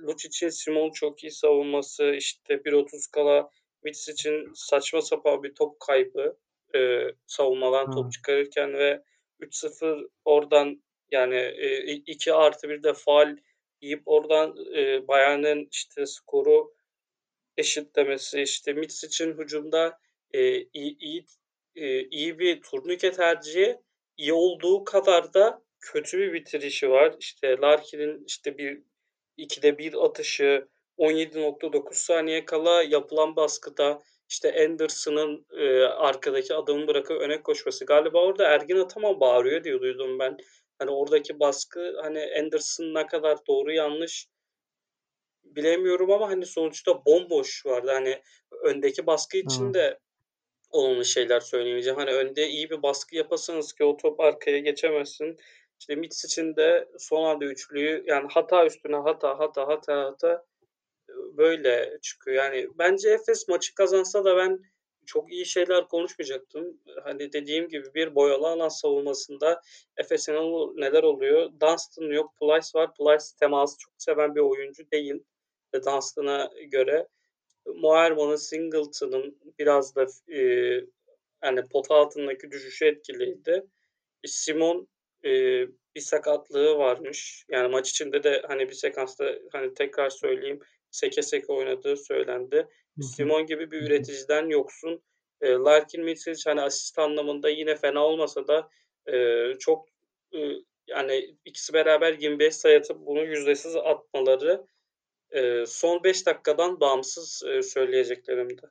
Lucic'in 0.02 0.48
Simon 0.48 0.90
çok 0.90 1.24
iyi 1.24 1.30
savunması 1.30 2.04
işte 2.04 2.54
1.30 2.54 3.10
kala 3.12 3.50
Mitch 3.82 4.08
için 4.08 4.52
saçma 4.54 5.02
sapan 5.02 5.42
bir 5.42 5.54
top 5.54 5.80
kaybı 5.80 6.36
e, 6.74 7.02
savunmadan 7.26 7.90
top 7.90 8.12
çıkarırken 8.12 8.74
ve 8.74 9.02
3-0 9.40 10.08
oradan 10.24 10.82
yani 11.10 11.36
e, 11.36 11.92
2 11.92 12.32
artı 12.34 12.68
bir 12.68 12.82
de 12.82 12.94
faal 12.94 13.36
yiyip 13.80 14.02
oradan 14.06 14.56
e, 14.76 15.08
Bayern'in 15.08 15.68
işte 15.72 16.06
skoru 16.06 16.74
eşitlemesi 17.56 18.42
işte 18.42 18.72
Mitch 18.72 19.04
için 19.04 19.38
hücumda 19.38 19.98
e, 20.32 20.62
iyi, 20.62 20.98
iyi, 20.98 21.24
e, 21.74 22.00
iyi 22.00 22.38
bir 22.38 22.62
turnike 22.62 23.12
tercihi 23.12 23.76
iyi 24.16 24.32
olduğu 24.32 24.84
kadar 24.84 25.34
da 25.34 25.62
kötü 25.80 26.18
bir 26.18 26.32
bitirişi 26.32 26.90
var. 26.90 27.14
İşte 27.20 27.56
Larkin'in 27.60 28.24
işte 28.24 28.58
bir 28.58 28.82
ikide 29.36 29.78
bir 29.78 30.04
atışı 30.04 30.68
17.9 30.98 31.94
saniye 31.94 32.44
kala 32.44 32.82
yapılan 32.82 33.36
baskıda 33.36 34.02
işte 34.28 34.64
Anderson'ın 34.64 35.46
e, 35.52 35.82
arkadaki 35.82 36.54
adamı 36.54 36.86
bırakıp 36.86 37.20
öne 37.20 37.42
koşması. 37.42 37.84
Galiba 37.84 38.18
orada 38.18 38.46
Ergin 38.46 38.76
Ataman 38.76 39.20
bağırıyor 39.20 39.64
diye 39.64 39.80
duydum 39.80 40.18
ben. 40.18 40.36
Hani 40.78 40.90
oradaki 40.90 41.40
baskı 41.40 41.96
hani 42.02 42.30
Anderson 42.38 42.94
ne 42.94 43.06
kadar 43.06 43.38
doğru 43.46 43.72
yanlış 43.72 44.28
bilemiyorum 45.44 46.10
ama 46.10 46.28
hani 46.28 46.46
sonuçta 46.46 47.04
bomboş 47.04 47.66
vardı. 47.66 47.90
Hani 47.92 48.22
öndeki 48.62 49.06
baskı 49.06 49.36
için 49.36 49.74
de 49.74 49.98
olumlu 50.70 51.04
şeyler 51.04 51.40
söyleyemeyeceğim. 51.40 51.98
Hani 51.98 52.10
önde 52.10 52.48
iyi 52.48 52.70
bir 52.70 52.82
baskı 52.82 53.16
yapasanız 53.16 53.72
ki 53.72 53.84
o 53.84 53.96
top 53.96 54.20
arkaya 54.20 54.58
geçemezsin. 54.58 55.36
İşte 55.80 55.94
Mitch 55.94 56.24
için 56.24 56.56
de 56.56 56.88
son 56.98 57.24
anda 57.24 57.44
üçlüyü 57.44 58.02
yani 58.06 58.28
hata 58.30 58.66
üstüne 58.66 58.96
hata 58.96 59.38
hata 59.38 59.68
hata 59.68 60.04
hata 60.04 60.44
böyle 61.08 61.98
çıkıyor. 62.02 62.36
Yani 62.36 62.68
bence 62.78 63.10
Efes 63.10 63.48
maçı 63.48 63.74
kazansa 63.74 64.24
da 64.24 64.36
ben 64.36 64.60
çok 65.06 65.32
iyi 65.32 65.46
şeyler 65.46 65.88
konuşmayacaktım. 65.88 66.80
Hani 67.04 67.32
dediğim 67.32 67.68
gibi 67.68 67.94
bir 67.94 68.14
boyalı 68.14 68.48
alan 68.48 68.68
savunmasında 68.68 69.60
Efes'in 69.96 70.32
neler 70.80 71.02
oluyor? 71.02 71.50
Dunstan 71.60 72.04
yok, 72.04 72.34
Plyce 72.40 72.68
var. 72.74 72.94
Plyce 72.94 73.24
teması 73.40 73.78
çok 73.78 73.92
seven 73.98 74.34
bir 74.34 74.40
oyuncu 74.40 74.90
değil. 74.90 75.22
Dunstan'a 75.74 76.50
göre. 76.66 77.08
Moerman'ın, 77.66 78.36
Singleton'ın 78.36 79.38
biraz 79.58 79.96
da 79.96 80.06
e, 80.28 80.40
yani 81.44 81.68
pota 81.72 81.94
altındaki 81.94 82.50
düşüşü 82.50 82.84
etkiliydi. 82.84 83.66
Simon 84.26 84.88
e, 85.24 85.30
bir 85.94 86.00
sakatlığı 86.00 86.78
varmış. 86.78 87.46
Yani 87.48 87.68
maç 87.68 87.90
içinde 87.90 88.22
de 88.22 88.42
hani 88.48 88.68
bir 88.68 88.74
sekansta 88.74 89.34
hani 89.52 89.74
tekrar 89.74 90.10
söyleyeyim 90.10 90.60
seke 90.90 91.22
seke 91.22 91.52
oynadığı 91.52 91.96
söylendi. 91.96 92.68
Simon 93.02 93.46
gibi 93.46 93.70
bir 93.70 93.82
üreticiden 93.82 94.46
yoksun. 94.46 95.02
E, 95.40 95.52
Larkin 95.52 96.04
Mitsic 96.04 96.50
hani 96.50 96.60
asist 96.60 96.98
anlamında 96.98 97.48
yine 97.48 97.76
fena 97.76 98.00
olmasa 98.00 98.46
da 98.46 98.70
e, 99.12 99.46
çok 99.58 99.88
e, 100.34 100.38
yani 100.86 101.36
ikisi 101.44 101.72
beraber 101.72 102.18
25 102.18 102.54
sayı 102.54 102.78
atıp 102.78 103.06
bunu 103.06 103.24
yüzdesiz 103.24 103.76
atmaları 103.76 104.66
e, 105.30 105.66
son 105.66 106.04
5 106.04 106.26
dakikadan 106.26 106.80
bağımsız 106.80 107.42
e, 107.46 107.62
söyleyeceklerimdi. 107.62 108.68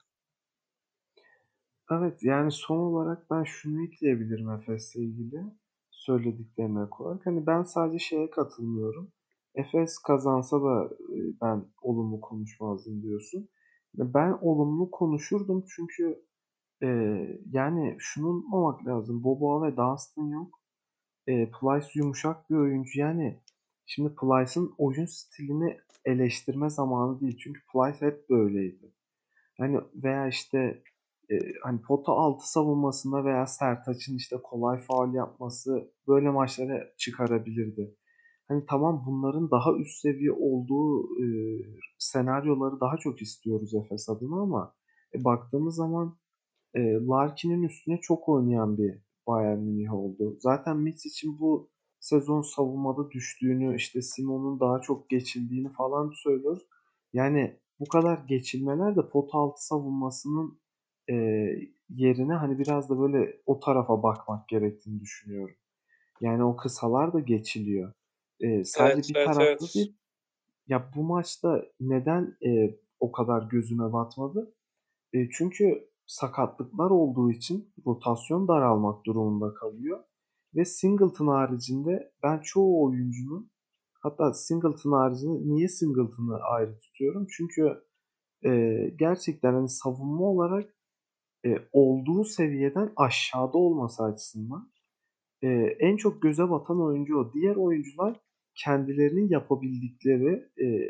Evet 1.91 2.23
yani 2.23 2.51
son 2.51 2.77
olarak 2.77 3.31
ben 3.31 3.43
şunu 3.43 3.85
ekleyebilirim 3.87 4.49
Efes'le 4.49 4.95
ilgili 4.95 5.43
söylediklerine 5.91 6.79
olarak. 6.99 7.25
Hani 7.25 7.47
ben 7.47 7.63
sadece 7.63 7.99
şeye 7.99 8.29
katılmıyorum. 8.29 9.11
Efes 9.55 9.97
kazansa 9.97 10.61
da 10.61 10.89
ben 11.41 11.65
olumlu 11.81 12.21
konuşmazdım 12.21 13.01
diyorsun. 13.03 13.49
Ben 13.97 14.37
olumlu 14.41 14.91
konuşurdum 14.91 15.65
çünkü 15.75 16.25
e, 16.83 16.87
yani 17.51 17.95
şunu 17.99 18.27
unutmamak 18.29 18.87
lazım. 18.87 19.23
Bobo 19.23 19.63
ve 19.63 19.77
Dunstan 19.77 20.27
yok. 20.27 20.59
E, 21.27 21.51
Plyce 21.51 21.87
yumuşak 21.95 22.49
bir 22.49 22.55
oyuncu. 22.55 22.99
Yani 22.99 23.41
şimdi 23.85 24.15
Plyce'ın 24.15 24.75
oyun 24.77 25.05
stilini 25.05 25.77
eleştirme 26.05 26.69
zamanı 26.69 27.21
değil. 27.21 27.37
Çünkü 27.37 27.61
Plyce 27.73 28.05
hep 28.05 28.29
böyleydi. 28.29 28.91
Hani 29.57 29.79
veya 30.03 30.27
işte 30.27 30.83
e, 31.31 31.35
hani 31.63 31.81
pota 31.81 32.11
altı 32.11 32.51
savunmasında 32.51 33.25
veya 33.25 33.47
Sertaç'ın 33.47 34.17
işte 34.17 34.37
kolay 34.43 34.81
faul 34.81 35.13
yapması 35.13 35.91
böyle 36.07 36.29
maçlara 36.29 36.95
çıkarabilirdi. 36.97 37.95
Hani 38.47 38.63
tamam 38.69 39.03
bunların 39.07 39.51
daha 39.51 39.73
üst 39.77 40.01
seviye 40.01 40.31
olduğu 40.31 41.21
e, 41.23 41.25
senaryoları 41.97 42.79
daha 42.79 42.97
çok 42.97 43.21
istiyoruz 43.21 43.73
Efes 43.75 44.09
adına 44.09 44.41
ama 44.41 44.73
e, 45.15 45.23
baktığımız 45.23 45.75
zaman 45.75 46.17
e, 46.73 46.79
Larkin'in 46.93 47.63
üstüne 47.63 47.99
çok 48.01 48.29
oynayan 48.29 48.77
bir 48.77 48.99
Bayern 49.27 49.59
Münih 49.59 49.93
oldu. 49.93 50.37
Zaten 50.39 50.77
Mitch 50.77 51.05
için 51.05 51.39
bu 51.39 51.69
sezon 51.99 52.41
savunmada 52.41 53.11
düştüğünü, 53.11 53.75
işte 53.75 54.01
Simon'un 54.01 54.59
daha 54.59 54.81
çok 54.81 55.09
geçildiğini 55.09 55.73
falan 55.73 56.11
söylüyoruz. 56.23 56.63
Yani 57.13 57.59
bu 57.79 57.85
kadar 57.85 58.17
geçilmeler 58.27 58.95
de 58.95 59.09
pot 59.09 59.29
altı 59.33 59.65
savunmasının 59.65 60.59
e, 61.09 61.13
yerine 61.89 62.33
hani 62.33 62.59
biraz 62.59 62.89
da 62.89 62.99
böyle 62.99 63.41
o 63.45 63.59
tarafa 63.59 64.03
bakmak 64.03 64.47
gerektiğini 64.47 64.99
düşünüyorum. 64.99 65.55
Yani 66.21 66.43
o 66.43 66.55
kısalar 66.55 67.13
da 67.13 67.19
geçiliyor. 67.19 67.93
E, 68.39 68.63
sadece 68.63 68.93
evet, 68.95 69.09
bir 69.09 69.15
evet, 69.15 69.25
taraflı 69.27 69.65
evet. 69.65 69.75
değil. 69.75 69.97
Ya 70.67 70.91
bu 70.95 71.03
maçta 71.03 71.65
neden 71.79 72.37
e, 72.45 72.79
o 72.99 73.11
kadar 73.11 73.43
gözüme 73.43 73.93
batmadı? 73.93 74.55
E, 75.13 75.29
çünkü 75.29 75.89
sakatlıklar 76.05 76.89
olduğu 76.89 77.31
için 77.31 77.73
rotasyon 77.87 78.47
daralmak 78.47 79.05
durumunda 79.05 79.53
kalıyor. 79.53 80.03
Ve 80.55 80.65
Singleton 80.65 81.27
haricinde 81.27 82.11
ben 82.23 82.39
çoğu 82.39 82.83
oyuncunun 82.83 83.51
hatta 83.99 84.33
Singleton 84.33 84.91
haricinde 84.91 85.53
niye 85.53 85.67
Singleton'ı 85.67 86.35
ayrı 86.35 86.79
tutuyorum? 86.79 87.27
Çünkü 87.37 87.83
e, 88.45 88.79
gerçekten 88.99 89.53
hani 89.53 89.69
savunma 89.69 90.23
olarak 90.23 90.75
e, 91.45 91.49
olduğu 91.71 92.23
seviyeden 92.23 92.93
aşağıda 92.95 93.57
olması 93.57 94.03
açısından 94.03 94.71
e, 95.41 95.47
en 95.79 95.97
çok 95.97 96.21
göze 96.21 96.49
batan 96.49 96.81
oyuncu 96.81 97.17
o. 97.17 97.33
Diğer 97.33 97.55
oyuncular 97.55 98.19
kendilerinin 98.55 99.29
yapabildikleri 99.29 100.49
e, 100.61 100.87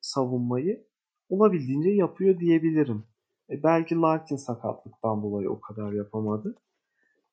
savunmayı 0.00 0.86
olabildiğince 1.28 1.90
yapıyor 1.90 2.40
diyebilirim. 2.40 3.04
E, 3.50 3.62
belki 3.62 3.94
Larkin 3.96 4.36
sakatlıktan 4.36 5.22
dolayı 5.22 5.50
o 5.50 5.60
kadar 5.60 5.92
yapamadı. 5.92 6.54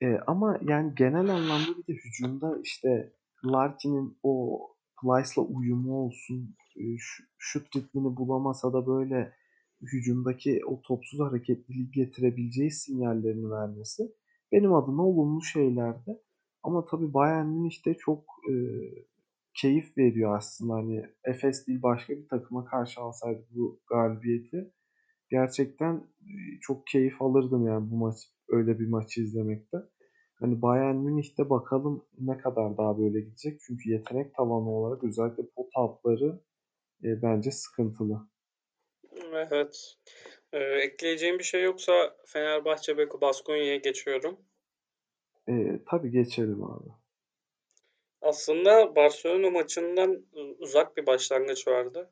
E, 0.01 0.17
ama 0.27 0.59
yani 0.61 0.93
genel 0.95 1.29
anlamda 1.29 1.77
bir 1.77 1.93
de 1.93 1.97
hücumda 1.97 2.59
işte 2.63 3.13
Larkin'in 3.45 4.17
o 4.23 4.59
Plyce'la 5.01 5.43
uyumu 5.43 6.05
olsun, 6.05 6.55
e, 6.75 6.83
şut 7.37 7.75
ritmini 7.75 8.17
bulamasa 8.17 8.73
da 8.73 8.87
böyle 8.87 9.33
hücumdaki 9.81 10.61
o 10.65 10.81
topsuz 10.81 11.19
hareketliliği 11.19 11.91
getirebileceği 11.91 12.71
sinyallerini 12.71 13.51
vermesi 13.51 14.11
benim 14.51 14.73
adıma 14.73 15.03
olumlu 15.05 15.41
şeylerdi. 15.41 16.17
Ama 16.63 16.85
tabii 16.85 17.13
Bayern 17.13 17.45
Münih 17.45 17.85
de 17.85 17.93
çok 17.93 18.23
e, 18.49 18.53
keyif 19.61 19.97
veriyor 19.97 20.37
aslında. 20.37 20.73
Hani 20.73 21.05
Efes 21.23 21.67
değil 21.67 21.81
başka 21.81 22.13
bir 22.13 22.27
takıma 22.27 22.65
karşı 22.65 23.01
alsaydı 23.01 23.45
bu 23.51 23.81
galibiyeti 23.89 24.71
gerçekten 25.29 26.07
çok 26.61 26.87
keyif 26.87 27.21
alırdım 27.21 27.67
yani 27.67 27.91
bu 27.91 27.97
maç 27.97 28.15
öyle 28.49 28.79
bir 28.79 28.87
maçı 28.87 29.21
izlemekte. 29.21 29.77
Hani 30.39 30.61
Bayern 30.61 30.95
Münih'te 30.95 31.49
bakalım 31.49 32.05
ne 32.19 32.37
kadar 32.37 32.77
daha 32.77 32.97
böyle 32.99 33.21
gidecek. 33.21 33.59
Çünkü 33.67 33.89
yetenek 33.89 34.35
tavanı 34.35 34.69
olarak 34.69 35.03
özellikle 35.03 35.43
pot 35.55 35.69
altları 35.75 36.39
e, 37.03 37.21
bence 37.21 37.51
sıkıntılı. 37.51 38.29
Evet. 39.33 39.95
Eee, 40.53 40.59
ekleyeceğin 40.59 41.39
bir 41.39 41.43
şey 41.43 41.63
yoksa 41.63 42.15
Fenerbahçe 42.25 42.97
ve 42.97 43.21
Baskonya'ya 43.21 43.77
geçiyorum. 43.77 44.39
Eee, 45.47 45.83
tabii 45.85 46.11
geçelim 46.11 46.63
abi. 46.63 46.89
Aslında 48.21 48.95
Barcelona 48.95 49.49
maçından 49.49 50.25
uzak 50.59 50.97
bir 50.97 51.05
başlangıç 51.05 51.67
vardı. 51.67 52.11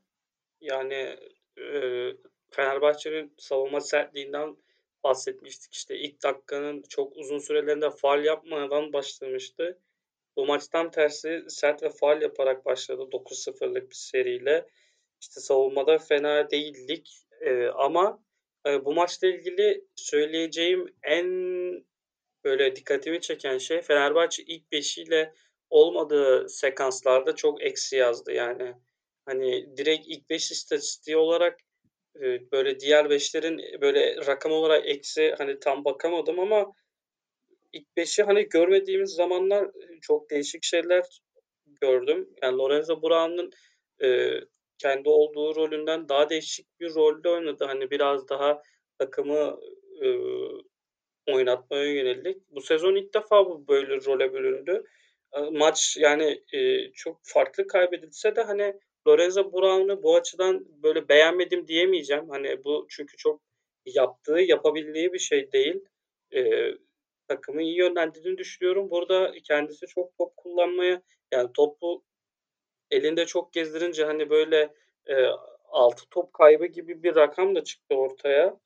Yani, 0.62 1.18
eee, 1.58 2.18
Fenerbahçe'nin 2.52 3.36
savunma 3.40 3.82
sertliğinden 3.82 4.58
bahsetmiştik. 5.04 5.74
İşte, 5.76 5.98
ilk 5.98 6.24
dakikanın 6.24 6.84
çok 6.90 7.18
uzun 7.18 7.40
sürelerinde 7.40 7.90
faul 7.92 8.26
yapmadan 8.26 8.94
başlamıştı. 8.94 9.80
Bu 10.38 10.46
maç 10.46 10.64
tersi 10.94 11.44
sert 11.50 11.84
ve 11.84 11.90
faul 11.90 12.22
yaparak 12.22 12.66
başladı 12.66 13.10
9-0'lık 13.12 13.90
bir 13.92 13.96
seriyle. 13.96 14.68
İşte, 15.22 15.42
savunmada 15.42 15.98
fena 15.98 16.52
değildik, 16.52 17.18
eee, 17.42 17.68
ama, 17.76 18.24
eee, 18.68 18.86
bu 18.86 18.94
maçla 18.96 19.28
ilgili 19.28 19.86
söyleyeceğim 19.96 20.96
en, 21.04 21.28
böyle, 22.44 22.76
dikkatimi 22.76 23.22
çeken 23.22 23.58
şey 23.58 23.82
Fenerbahçe 23.82 24.44
ilk 24.44 24.72
beşiyle 24.72 25.34
olmadığı 25.74 26.50
sekanslarda 26.50 27.36
çok 27.36 27.64
eksi 27.64 27.98
yazdı. 27.98 28.34
Yani, 28.34 28.76
hani, 29.26 29.78
direkt 29.78 30.08
ilk 30.08 30.32
5 30.32 30.52
istatistiği 30.52 31.18
olarak, 31.18 31.60
eee, 32.22 32.44
böyle, 32.54 32.82
diğer 32.82 33.12
beşlerin, 33.12 33.60
eee, 33.60 33.82
böyle, 33.82 34.18
rakam 34.28 34.52
olarak 34.54 34.88
eksi, 34.90 35.36
hani, 35.38 35.60
tam 35.60 35.86
bakamadım 35.86 36.40
ama 36.42 36.74
ilk 37.74 37.98
beşi, 37.98 38.24
hani, 38.24 38.50
görmediğimiz 38.50 39.12
zamanlar, 39.12 39.64
eee, 39.66 40.00
çok 40.02 40.30
değişik 40.32 40.64
şeyler 40.66 41.06
gördüm. 41.82 42.30
Yani, 42.44 42.58
Lorenzo 42.58 43.02
Brown'un, 43.04 43.52
eee, 44.04 44.42
kendi 44.80 45.10
olduğu 45.10 45.56
rolünden 45.56 46.10
daha 46.10 46.30
değişik 46.32 46.82
bir 46.82 46.96
rolde 46.96 47.30
oynadı. 47.30 47.66
Hani, 47.66 47.92
biraz 47.92 48.30
daha 48.30 48.62
takımı, 49.00 49.60
ııı, 50.04 50.62
oynatmaya 51.34 51.86
yönelik. 51.94 52.38
Bu 52.52 52.62
sezon 52.62 52.96
ilk 52.96 53.14
defa 53.16 53.46
bu 53.48 53.68
böyle 53.68 54.06
role 54.06 54.34
büründü. 54.34 54.84
Maç, 55.52 55.98
yani, 56.00 56.42
eee, 56.54 56.92
çok 56.94 57.20
farklı 57.24 57.68
kaybedilse 57.68 58.36
de, 58.36 58.42
hani, 58.42 58.74
Lorenzo 59.08 59.52
Brown'u 59.54 60.04
bu 60.04 60.16
açıdan, 60.16 60.66
böyle, 60.84 61.10
beğenmedim 61.10 61.68
diyemeyeceğim. 61.68 62.30
Hani, 62.30 62.64
bu 62.64 62.86
çünkü 62.90 63.18
çok 63.18 63.42
yaptığı, 63.86 64.40
yapabildiği 64.40 65.14
bir 65.14 65.20
şey 65.20 65.52
değil. 65.52 65.86
Eee, 66.32 66.78
takımı 67.28 67.62
iyi 67.64 67.78
yönlendirdiğini 67.78 68.38
düşünüyorum. 68.38 68.90
Burada 68.90 69.34
kendisi 69.44 69.88
çok 69.88 70.18
top 70.18 70.38
kullanmaya, 70.38 71.02
yani, 71.34 71.50
topu 71.54 72.04
elinde 72.92 73.26
çok 73.26 73.54
gezdirince, 73.54 74.06
hani, 74.06 74.32
böyle, 74.32 74.74
eee, 75.10 75.30
6 75.70 76.04
top 76.12 76.34
kaybı 76.34 76.66
gibi 76.68 77.04
bir 77.04 77.16
rakam 77.16 77.56
da 77.56 77.64
çıktı 77.64 77.96
ortaya. 77.96 78.60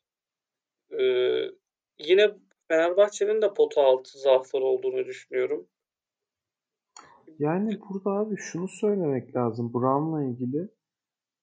Eee, 1.00 1.52
yine 2.00 2.32
Fenerbahçe'nin 2.70 3.42
de 3.42 3.54
pota 3.56 3.84
altı 3.84 4.20
zaafları 4.20 4.66
olduğunu 4.66 5.06
düşünüyorum. 5.06 5.70
Yani, 7.40 7.80
burada 7.90 8.12
abi 8.12 8.36
şunu 8.38 8.68
söylemek 8.68 9.36
lazım 9.36 9.74
Brown'la 9.74 10.24
ilgili. 10.24 10.70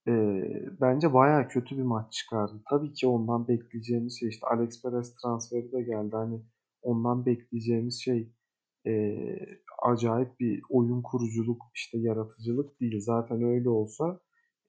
Eee, 0.08 0.68
bence 0.80 1.14
bayağı 1.14 1.48
kötü 1.48 1.78
bir 1.78 1.82
maç 1.82 2.12
çıkardı. 2.12 2.62
Tabii 2.70 2.92
ki 2.92 3.06
ondan 3.06 3.48
bekleyeceğimiz 3.48 4.20
şey, 4.20 4.28
işte, 4.28 4.46
Alex 4.46 4.82
Perez 4.82 5.14
transferi 5.16 5.72
de 5.72 5.82
geldi. 5.82 6.16
Hani, 6.16 6.42
ondan 6.82 7.26
bekleyeceğimiz 7.26 8.02
şey, 8.04 8.32
eee, 8.86 9.48
acayip 9.82 10.40
bir 10.40 10.62
oyun 10.70 11.02
kuruculuk, 11.02 11.62
işte, 11.74 11.98
yaratıcılık 11.98 12.80
değil. 12.80 13.00
Zaten 13.00 13.42
öyle 13.42 13.68
olsa, 13.68 14.20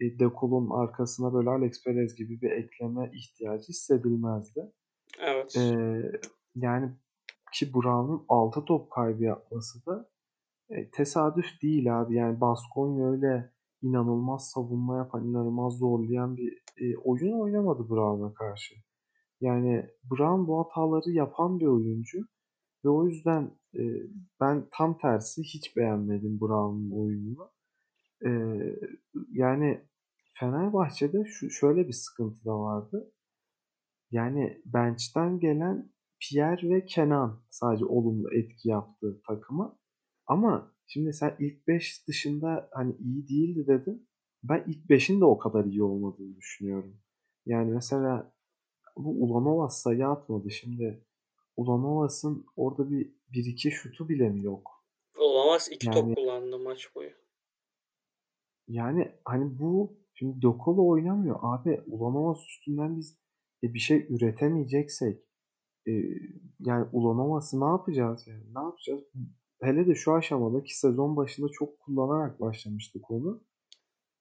eee, 0.01 0.20
De 0.20 0.29
Cool'un 0.39 0.70
arkasına 0.72 1.34
böyle 1.34 1.50
Alex 1.50 1.84
Perez 1.86 2.15
gibi 2.15 2.41
bir 2.41 2.51
ekleme 2.51 3.12
ihtiyacı 3.15 3.67
hissedilmezdi. 3.70 4.72
Evet. 5.22 5.55
Eee, 5.58 6.12
yani, 6.55 6.91
ki 7.53 7.74
Brown'un 7.74 8.25
6 8.29 8.65
top 8.65 8.91
kaybı 8.91 9.24
yapması 9.24 9.86
da, 9.86 10.10
eee, 10.69 10.89
tesadüf 10.93 11.45
değil 11.63 12.01
abi. 12.01 12.15
Yani, 12.15 12.41
Baskonya 12.41 13.11
öyle 13.11 13.51
inanılmaz 13.81 14.50
savunma 14.51 14.98
yapan, 14.98 15.25
inanılmaz 15.27 15.74
zorlayan 15.77 16.37
bir, 16.37 16.59
eee, 16.79 16.96
oyun 17.03 17.33
oynamadı 17.39 17.89
Brown'a 17.89 18.33
karşı. 18.33 18.75
Yani, 19.42 19.85
Brown 20.11 20.48
bu 20.48 20.59
hataları 20.59 21.11
yapan 21.11 21.59
bir 21.59 21.68
oyuncu 21.68 22.20
ve 22.85 22.89
o 22.89 23.07
yüzden, 23.07 23.51
eee, 23.74 24.03
ben 24.42 24.68
tam 24.74 24.98
tersi 25.00 25.44
hiç 25.44 25.77
beğenmedim 25.77 26.42
Brown'un 26.42 26.92
oyununu. 26.92 27.51
Eee, 28.25 28.79
yani, 29.31 29.81
Fenerbahçe'de 30.39 31.25
şu 31.25 31.50
şöyle 31.51 31.87
bir 31.87 31.94
sıkıntı 31.94 32.46
da 32.46 32.59
vardı. 32.59 33.11
Yani, 34.11 34.61
bench'ten 34.66 35.39
gelen 35.39 35.89
Pierre 36.22 36.70
ve 36.70 36.85
Kenan 36.85 37.42
sadece 37.50 37.85
olumlu 37.85 38.33
etki 38.35 38.70
yaptı 38.70 39.22
takıma. 39.27 39.77
Ama 40.27 40.72
şimdi 40.88 41.14
sen 41.14 41.35
ilk 41.40 41.68
5 41.68 42.07
dışında, 42.07 42.70
hani, 42.72 42.96
iyi 43.00 43.27
değildi 43.27 43.68
dedin. 43.68 44.07
Ben 44.44 44.64
ilk 44.68 44.90
5'in 44.90 45.22
de 45.22 45.25
o 45.25 45.38
kadar 45.38 45.66
iyi 45.66 45.83
olmadığını 45.83 46.35
düşünüyorum. 46.38 46.98
Yani, 47.46 47.72
mesela 47.72 48.33
bu 48.98 49.09
Ulanovas 49.24 49.81
sayı 49.81 50.07
atmadı. 50.07 50.51
Şimdi 50.51 51.05
Ulanovas'ın 51.57 52.46
orada 52.55 52.92
bir 52.92 53.11
1-2 53.33 53.72
şutu 53.72 54.09
bile 54.09 54.29
mi 54.29 54.44
yok? 54.44 54.72
Ulanovas 55.20 55.72
2 55.72 55.85
top 55.85 55.96
Yani 55.96 56.16
kullandı 56.16 56.59
maç 56.59 56.96
boyu. 56.96 57.11
Yani, 58.68 59.11
hani, 59.25 59.59
bu 59.59 59.98
şimdi 60.14 60.38
De 60.42 60.48
Colo 60.66 60.88
oynamıyor. 60.88 61.40
Abi 61.42 61.81
Ulanovas 61.88 62.40
üstünden 62.48 62.98
biz, 62.98 63.18
e, 63.64 63.74
bir 63.74 63.79
şey 63.79 64.07
üretemeyeceksek, 64.09 65.22
eee, 65.85 66.20
yani, 66.59 66.88
Ulanovas'ı 66.94 67.59
ne 67.61 67.66
yapacağız 67.66 68.27
yani? 68.27 68.44
Ne 68.55 68.61
yapacağız? 68.61 69.03
Hele 69.61 69.87
de 69.87 69.96
şu 69.96 70.13
aşamada 70.13 70.63
ki 70.63 70.79
sezon 70.79 71.15
başında 71.15 71.48
çok 71.53 71.79
kullanarak 71.79 72.41
başlamıştık 72.41 73.11
onu. 73.11 73.44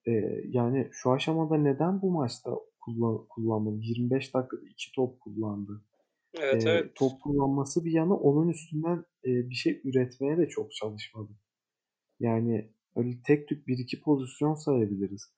Eee, 0.07 0.45
yani, 0.49 0.89
şu 0.93 1.13
aşamada 1.13 1.57
neden 1.57 2.03
bu 2.03 2.11
maçta 2.13 2.53
kullan 2.81 3.27
kullanmadı? 3.29 3.77
25 3.83 4.35
dakikada 4.35 4.63
2 4.71 4.93
top 4.97 5.21
kullandı. 5.21 5.83
Evet, 6.33 6.67
Eee, 6.67 6.67
evet. 6.67 6.93
top 6.97 7.23
kullanması 7.23 7.85
bir 7.87 7.93
yana 7.93 8.15
onun 8.17 8.49
üstünden, 8.49 9.05
eee, 9.25 9.51
bir 9.51 9.55
şey 9.55 9.83
üretmeye 9.85 10.39
de 10.39 10.49
çok 10.49 10.73
çalışmadı. 10.73 11.33
Yani, 12.21 12.73
öyle 12.97 13.11
tek 13.27 13.49
tük 13.49 13.69
1-2 13.69 14.03
pozisyon 14.03 14.55
sayabiliriz. 14.55 15.35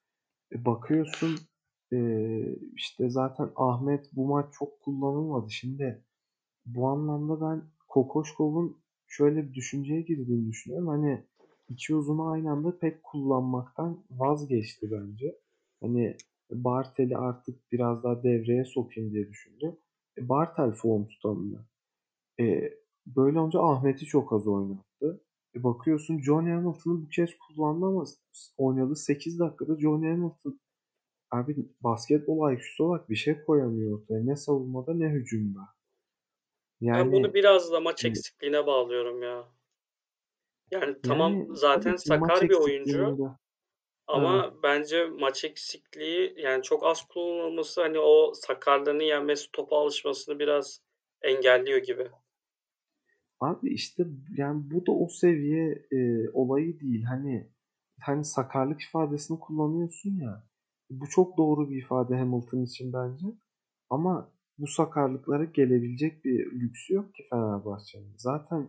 E, 0.52 0.64
bakıyorsun, 0.66 1.48
eee, 1.92 2.59
işte, 2.76 3.11
zaten 3.11 3.50
Ahmet 3.56 4.06
bu 4.16 4.26
maç 4.28 4.46
çok 4.59 4.80
kullanılmadı. 4.82 5.50
Şimdi 5.50 6.04
bu 6.66 6.88
anlamda 6.88 7.40
ben 7.42 7.64
Kokoşkov'un 7.88 8.82
şöyle 9.08 9.48
bir 9.48 9.54
düşünceye 9.54 10.00
girdiğini 10.02 10.48
düşünüyorum. 10.50 10.88
Hani, 10.88 11.24
2 11.68 11.94
uzunu 11.94 12.30
aynı 12.30 12.50
anda 12.50 12.78
pek 12.78 13.02
kullanmaktan 13.02 14.04
vazgeçti 14.10 14.90
bence. 14.90 15.38
Hani, 15.82 16.16
Bartel'i 16.50 17.16
artık 17.16 17.72
biraz 17.72 18.02
daha 18.04 18.22
devreye 18.22 18.64
sokayım 18.64 19.12
diye 19.12 19.28
düşündü. 19.28 19.76
E, 20.18 20.28
Bartel 20.28 20.72
form 20.72 21.06
tutamıyor. 21.08 21.64
Eee, 22.38 22.78
böyle 23.06 23.40
olunca 23.40 23.60
Ahmet'i 23.60 24.06
çok 24.06 24.32
az 24.32 24.46
oynattı. 24.46 25.20
E, 25.56 25.62
bakıyorsun 25.64 26.18
Johnny 26.22 26.50
Hamilton'ı 26.50 27.02
bu 27.02 27.08
kez 27.08 27.30
kullandı 27.38 27.86
ama 27.86 28.04
oynadığı 28.58 28.96
8 28.96 29.38
dakikada 29.38 29.80
Johnny 29.80 30.08
Hamilton 30.10 30.60
abi 31.30 31.56
basketbol 31.80 32.52
IQ'su 32.52 32.84
olarak 32.84 33.10
bir 33.10 33.16
şey 33.16 33.44
koyamıyor 33.44 34.00
ortaya. 34.00 34.24
Ne 34.24 34.36
savunmada 34.36 34.94
ne 34.94 35.08
hücumda. 35.08 35.60
Ben 36.80 37.12
bunu 37.12 37.24
Yani, 37.24 37.34
biraz 37.34 37.72
da 37.72 37.80
maç 37.80 38.04
eksikliğine 38.04 38.66
bağlıyorum 38.66 39.22
ya. 39.22 39.44
Yani 40.70 40.96
tamam, 41.02 41.32
yani 41.32 41.56
zaten 41.56 41.96
sakar 41.96 42.48
bir 42.48 42.54
oyuncu 42.54 42.98
eksikliğinde 42.98 43.22
Evet. 43.22 43.36
ama 44.06 44.54
bence 44.62 45.06
maç 45.06 45.44
eksikliği, 45.44 46.34
yani 46.38 46.62
çok 46.62 46.84
az 46.86 47.02
kullanılması, 47.08 47.82
hani, 47.82 47.98
o 47.98 48.34
sakarlığını 48.34 49.02
yenmesi, 49.02 49.52
topa 49.52 49.76
alışmasını 49.78 50.38
biraz 50.38 50.82
engelliyor 51.22 51.78
gibi. 51.78 52.08
Abi, 53.40 53.74
işte, 53.74 54.06
yani 54.36 54.70
bu 54.70 54.86
da 54.86 54.92
o 54.92 55.08
seviye, 55.08 55.86
eee, 55.92 56.30
olayı 56.32 56.80
değil. 56.80 57.02
Hani 57.02 57.50
hani 58.00 58.24
sakarlık 58.24 58.80
ifadesini 58.82 59.40
kullanıyorsun 59.40 60.10
ya, 60.20 60.44
bu 60.90 61.08
çok 61.08 61.36
doğru 61.38 61.70
bir 61.70 61.76
ifade 61.82 62.16
Hamilton 62.16 62.62
için 62.62 62.92
bence 62.92 63.26
ama 63.90 64.32
bu 64.58 64.66
sakarlıklara 64.66 65.44
gelebilecek 65.44 66.24
bir 66.24 66.52
lüksü 66.60 66.94
yok 66.94 67.14
ki 67.14 67.22
Fenerbahçe'nin. 67.30 68.14
Zaten, 68.18 68.68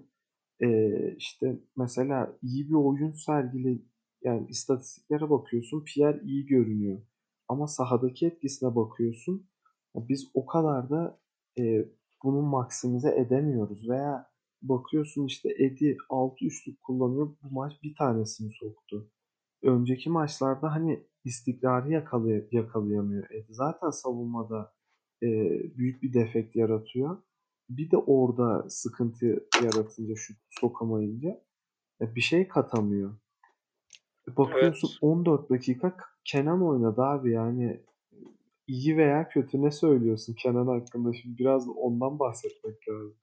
eee, 0.62 1.16
işte, 1.18 1.60
mesela 1.78 2.38
iyi 2.44 2.70
bir 2.70 2.74
oyun 2.76 3.12
sergile 3.12 3.80
yani 4.24 4.48
istatistiklere 4.50 5.30
bakıyorsun, 5.30 5.84
Pierre 5.86 6.22
iyi 6.24 6.46
görünüyor 6.46 7.02
ama 7.48 7.68
sahadaki 7.68 8.28
etkisine 8.28 8.76
bakıyorsun, 8.76 9.48
biz 9.96 10.32
o 10.34 10.46
kadar 10.46 10.90
da, 10.90 11.20
eee, 11.58 11.90
bunu 12.24 12.42
maksimize 12.42 13.16
edemiyoruz 13.18 13.90
veya 13.90 14.32
bakıyorsun, 14.62 15.26
işte, 15.26 15.50
Eddy 15.60 15.94
6 16.10 16.46
üçlük 16.46 16.82
kullanıyor, 16.84 17.28
bu 17.44 17.54
maç 17.56 17.74
bir 17.84 17.96
tanesini 17.96 18.52
soktu. 18.54 19.12
Önceki 19.64 20.10
maçlarda, 20.10 20.72
hani, 20.76 21.04
istikrarı 21.26 21.92
yakalay 21.92 22.48
yakalayamıyor 22.52 23.32
Ed. 23.32 23.46
Zaten 23.50 23.90
savunmada 23.90 24.74
e, 25.24 25.28
büyük 25.78 26.04
bir 26.04 26.14
defekt 26.14 26.56
yaratıyor. 26.56 27.18
Bir 27.70 27.92
de 27.92 27.98
orada 27.98 28.70
sıkıntı 28.70 29.48
yaratınca 29.64 30.16
şut 30.16 30.38
sokamayınca 30.50 31.42
e, 32.02 32.16
bir 32.16 32.22
şey 32.22 32.48
katamıyor. 32.48 33.18
E, 34.30 34.38
bakıyorsun 34.38 34.90
Evet. 34.92 34.98
14 35.02 35.50
dakika 35.50 35.98
Kenan 36.26 36.68
oynadı 36.68 37.02
abi 37.02 37.32
yani 37.32 37.84
iyi 38.68 38.98
veya 38.98 39.30
kötü 39.30 39.62
ne 39.62 39.72
söylüyorsun 39.72 40.34
Kenan 40.34 40.68
hakkında? 40.68 41.14
Şimdi 41.14 41.38
biraz 41.38 41.68
ondan 41.70 42.20
bahsetmek 42.20 42.90
lazım. 42.90 43.18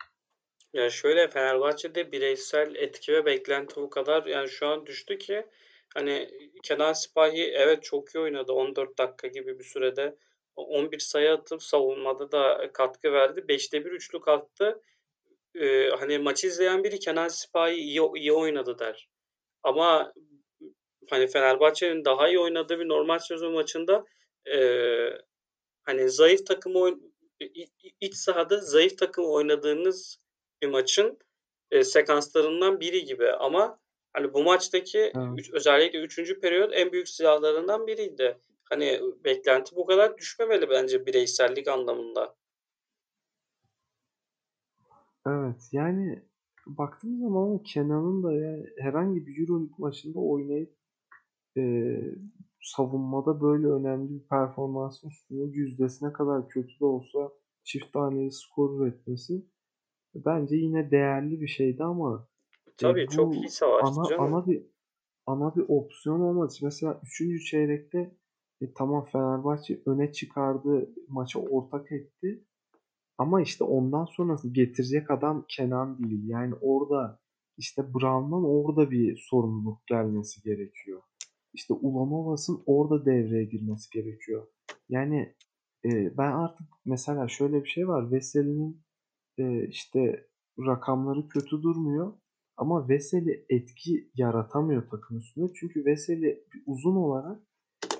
Ya 0.73 0.91
şöyle 0.91 1.29
Fenerbahçe'de 1.29 2.13
bireysel 2.13 2.75
etki 2.75 3.13
ve 3.13 3.27
beklenti 3.27 3.77
bu 3.77 3.91
kadar 3.91 4.27
yani 4.27 4.49
şu 4.49 4.67
an 4.67 4.87
düştü 4.87 5.19
ki 5.19 5.47
hani 5.95 6.31
Kenan 6.63 6.93
Sipahi 6.93 7.43
evet 7.43 7.83
çok 7.83 8.15
iyi 8.15 8.19
oynadı 8.19 8.53
14 8.53 8.99
dakika 8.99 9.29
gibi 9.29 9.59
bir 9.59 9.65
sürede. 9.65 10.17
11 10.57 10.99
sayı 10.99 11.33
atıp 11.33 11.62
savunmada 11.62 12.33
da 12.33 12.71
katkı 12.73 13.12
verdi. 13.12 13.40
5'te 13.49 13.85
1 13.85 13.90
üçlük 13.90 14.29
attı. 14.29 14.81
Ee, 15.55 15.88
hani 15.99 16.19
maçı 16.19 16.47
izleyen 16.47 16.85
biri 16.85 16.99
Kenan 16.99 17.29
Sipahi 17.29 17.75
iyi, 17.75 18.01
iyi 18.17 18.33
oynadı 18.33 18.79
der. 18.79 19.09
Ama 19.62 20.12
hani 21.11 21.27
Fenerbahçe'nin 21.27 22.05
daha 22.05 22.29
iyi 22.29 22.38
oynadığı 22.38 22.79
bir 22.81 22.88
normal 22.88 23.19
sezon 23.19 23.53
maçında 23.53 24.05
e, 24.47 24.59
hani 25.83 26.11
zayıf 26.11 26.47
takımı 26.47 26.79
oyn- 26.79 27.12
iç 28.01 28.14
sahada 28.14 28.59
zayıf 28.59 28.99
takım 28.99 29.25
oynadığınız 29.31 30.19
bir 30.62 30.69
maçın 30.69 31.19
e, 31.71 31.85
sekanslarından 31.85 32.81
biri 32.81 33.05
gibi 33.05 33.33
ama 33.33 33.79
hani 34.12 34.35
bu 34.35 34.43
maçtaki 34.43 34.99
Evet. 34.99 35.14
üç, 35.38 35.51
özellikle 35.53 35.99
3. 35.99 36.40
periyot 36.40 36.71
en 36.73 36.93
büyük 36.93 37.09
silahlarından 37.09 37.87
biriydi. 37.87 38.38
Hani 38.64 39.00
beklenti 39.24 39.77
bu 39.77 39.87
kadar 39.87 40.18
düşmemeli 40.18 40.70
bence 40.70 41.07
bireysellik 41.07 41.68
anlamında. 41.68 42.37
Evet 45.27 45.68
yani 45.72 46.22
baktığım 46.66 47.20
zaman 47.20 47.62
Kenan'ın 47.62 48.22
da 48.22 48.33
ya 48.33 48.66
herhangi 48.79 49.27
bir 49.27 49.40
Euroleague 49.40 49.74
maçında 49.79 50.18
oynayıp 50.18 50.77
e, 51.57 51.62
savunmada 52.62 53.40
böyle 53.40 53.66
önemli 53.66 54.11
bir 54.14 54.29
performansın 54.29 55.09
üstünde 55.09 55.59
yüzdesine 55.59 56.12
kadar 56.12 56.48
kötü 56.48 56.81
de 56.81 56.85
olsa 56.85 57.33
çift 57.64 57.92
taneli 57.92 58.33
skor 58.33 58.81
üretmesi 58.81 59.46
bence 60.14 60.57
yine 60.57 60.90
değerli 60.90 61.40
bir 61.40 61.48
şeydi 61.48 61.85
ama 61.85 62.29
Tabii 62.77 63.03
e, 63.03 63.07
çok 63.07 63.35
iyi 63.35 63.48
savaştı 63.48 64.00
ana 64.00 64.09
canım. 64.09 64.35
ana 64.35 64.46
bir 64.46 64.66
ana 65.27 65.57
bir 65.57 65.64
opsiyon 65.68 66.20
olmadı. 66.20 66.55
Mesela 66.62 67.00
3. 67.20 67.44
çeyrekte 67.44 68.16
e, 68.64 68.72
tamam 68.74 69.05
Fenerbahçe 69.12 69.83
öne 69.87 70.12
çıkardı, 70.12 70.90
maçı 71.09 71.40
ortak 71.40 71.92
etti. 71.92 72.44
Ama 73.18 73.42
işte 73.42 73.64
ondan 73.64 74.05
sonrası 74.05 74.53
getirecek 74.53 75.11
adam 75.11 75.44
Kenan 75.48 75.98
değil. 75.98 76.29
Yani 76.29 76.55
orada 76.61 77.20
işte 77.57 77.94
Brown'dan 77.94 78.44
orada 78.44 78.90
bir 78.90 79.27
sorumluluk 79.31 79.87
gelmesi 79.87 80.42
gerekiyor. 80.42 81.03
İşte 81.53 81.74
Ulanovas'ın 81.74 82.62
orada 82.66 83.05
devreye 83.05 83.44
girmesi 83.44 83.90
gerekiyor. 83.90 84.46
Yani 84.88 85.35
e, 85.85 86.16
ben 86.18 86.33
artık 86.33 86.66
mesela 86.85 87.29
şöyle 87.29 87.64
bir 87.64 87.68
şey 87.68 87.88
var. 87.88 88.12
Veseli'nin 88.12 88.83
e, 89.38 89.68
işte 89.68 90.27
rakamları 90.59 91.29
kötü 91.29 91.62
durmuyor. 91.62 92.12
Ama 92.57 92.88
Veseli 92.88 93.46
etki 93.48 94.11
yaratamıyor 94.14 94.88
takım 94.90 95.18
üstünde. 95.18 95.53
Çünkü 95.55 95.85
Veseli 95.85 96.44
uzun 96.66 96.96
olarak 96.96 97.42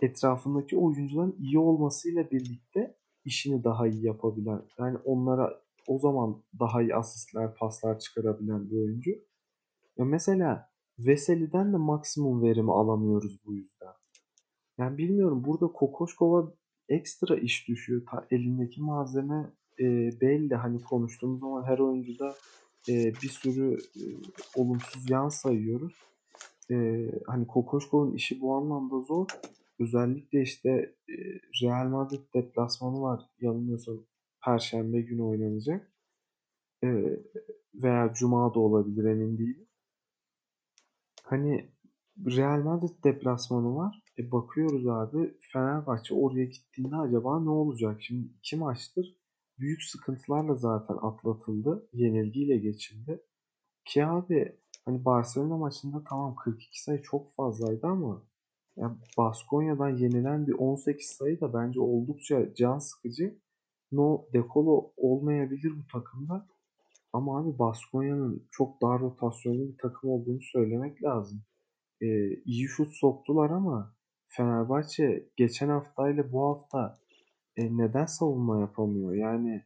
etrafındaki 0.03 0.77
oyuncuların 0.77 1.37
iyi 1.39 1.59
olmasıyla 1.59 2.31
birlikte 2.31 2.97
işini 3.25 3.65
daha 3.65 3.89
iyi 3.89 4.07
yapabilen, 4.07 4.63
yani 4.79 4.99
onlara 5.05 5.61
o 5.87 5.99
zaman 5.99 6.43
daha 6.59 6.83
iyi 6.83 6.95
asistler, 6.95 7.55
paslar 7.55 7.99
çıkarabilen 7.99 8.71
bir 8.71 8.77
oyuncu. 8.77 9.11
Ya 9.97 10.05
mesela 10.05 10.71
Veseli'den 10.99 11.73
de 11.73 11.77
maksimum 11.77 12.43
verimi 12.43 12.73
alamıyoruz 12.73 13.41
bu 13.47 13.55
yüzden. 13.55 13.93
Yani 14.79 14.99
bilmiyorum 14.99 15.45
burada 15.45 15.67
Kokoşkova 15.67 16.53
ekstra 16.89 17.37
iş 17.37 17.69
düşüyor. 17.69 18.03
Ta 18.11 18.27
elindeki 18.31 18.83
malzeme 18.83 19.53
e, 19.81 19.85
belli. 20.21 20.55
Hani 20.55 20.83
konuştuğumuz 20.83 21.41
zaman 21.41 21.65
her 21.65 21.79
oyuncuda 21.79 22.35
e, 22.89 22.95
bir 23.23 23.29
sürü 23.29 23.79
e, 23.97 24.03
olumsuz 24.57 25.11
yan 25.11 25.29
sayıyoruz. 25.29 25.95
E, 26.71 27.07
hani 27.27 27.47
Kokoşkov'un 27.47 28.15
işi 28.15 28.41
bu 28.41 28.55
anlamda 28.55 29.01
zor. 29.01 29.27
Özellikle 29.81 30.43
işte 30.43 30.95
Real 31.63 31.89
Madrid 31.89 32.35
deplasmanı 32.35 33.01
var. 33.01 33.23
Yanılmıyorsam 33.41 34.07
Perşembe 34.45 35.01
günü 35.01 35.23
oynanacak. 35.23 35.93
Veya 37.75 38.15
Cuma 38.15 38.55
da 38.55 38.61
olabilir 38.61 39.05
emin 39.05 39.39
değilim. 39.39 39.67
Hani 41.25 41.71
Real 42.27 42.63
Madrid 42.63 43.05
deplasmanı 43.05 43.77
var. 43.77 44.03
E 44.19 44.33
bakıyoruz 44.33 44.87
abi 44.87 45.35
Fenerbahçe 45.53 46.15
oraya 46.15 46.45
gittiğinde 46.45 46.97
acaba 46.97 47.41
ne 47.41 47.51
olacak? 47.51 48.03
Şimdi 48.03 48.29
iki 48.39 48.57
maçtır 48.57 49.17
büyük 49.59 49.83
sıkıntılarla 49.83 50.55
zaten 50.55 50.97
atlatıldı. 51.03 51.89
Yenilgiyle 51.93 52.57
geçildi. 52.57 53.23
Ki 53.85 54.07
abi 54.07 54.59
hani 54.85 55.05
Barcelona 55.05 55.57
maçında 55.57 56.05
tamam 56.09 56.35
42 56.35 56.83
sayı 56.83 57.03
çok 57.03 57.35
fazlaydı 57.37 57.87
ama 57.87 58.23
yani 58.77 58.97
Baskonya'dan 59.19 59.89
yenilen 59.89 60.47
bir 60.47 60.53
18 60.53 61.07
sayı 61.07 61.41
da 61.41 61.55
bence 61.55 61.81
oldukça 61.81 62.55
can 62.55 62.79
sıkıcı. 62.79 63.39
No 63.93 64.27
dekolo 64.33 64.93
olmayabilir 64.97 65.73
bu 65.79 65.87
takımda. 65.93 66.47
Ama 67.13 67.41
abi 67.41 67.59
Baskonya'nın 67.59 68.49
çok 68.51 68.83
dar 68.83 69.01
rotasyonlu 69.01 69.69
bir 69.73 69.79
takım 69.79 70.11
olduğunu 70.11 70.41
söylemek 70.43 71.03
lazım. 71.03 71.43
Ee, 72.01 72.35
iyi 72.45 72.69
şut 72.69 72.93
soktular 72.93 73.51
ama 73.51 73.95
Fenerbahçe 74.29 75.29
geçen 75.37 75.69
haftayla 75.69 76.33
bu 76.33 76.43
hafta 76.43 76.99
e, 77.57 77.77
neden 77.77 78.07
savunma 78.07 78.61
yapamıyor? 78.61 79.15
Yani 79.15 79.65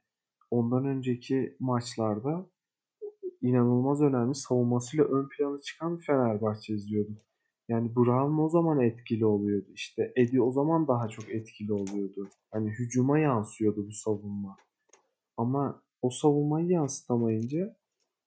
ondan 0.50 0.84
önceki 0.84 1.56
maçlarda 1.60 2.46
inanılmaz 3.42 4.00
önemli 4.00 4.34
savunmasıyla 4.34 5.04
ön 5.04 5.28
plana 5.28 5.60
çıkan 5.60 5.98
Fenerbahçe 5.98 6.74
izliyorduk. 6.74 7.27
Yani 7.68 7.96
Brown 7.96 8.38
o 8.38 8.48
zaman 8.48 8.80
etkili 8.80 9.26
oluyordu. 9.26 9.68
İşte 9.74 10.12
Eddie 10.16 10.40
o 10.40 10.52
zaman 10.52 10.88
daha 10.88 11.08
çok 11.08 11.30
etkili 11.30 11.72
oluyordu. 11.72 12.28
Hani 12.50 12.70
hücuma 12.70 13.18
yansıyordu 13.18 13.86
bu 13.86 13.92
savunma. 13.92 14.56
Ama 15.36 15.82
o 16.02 16.10
savunmayı 16.10 16.68
yansıtamayınca 16.68 17.76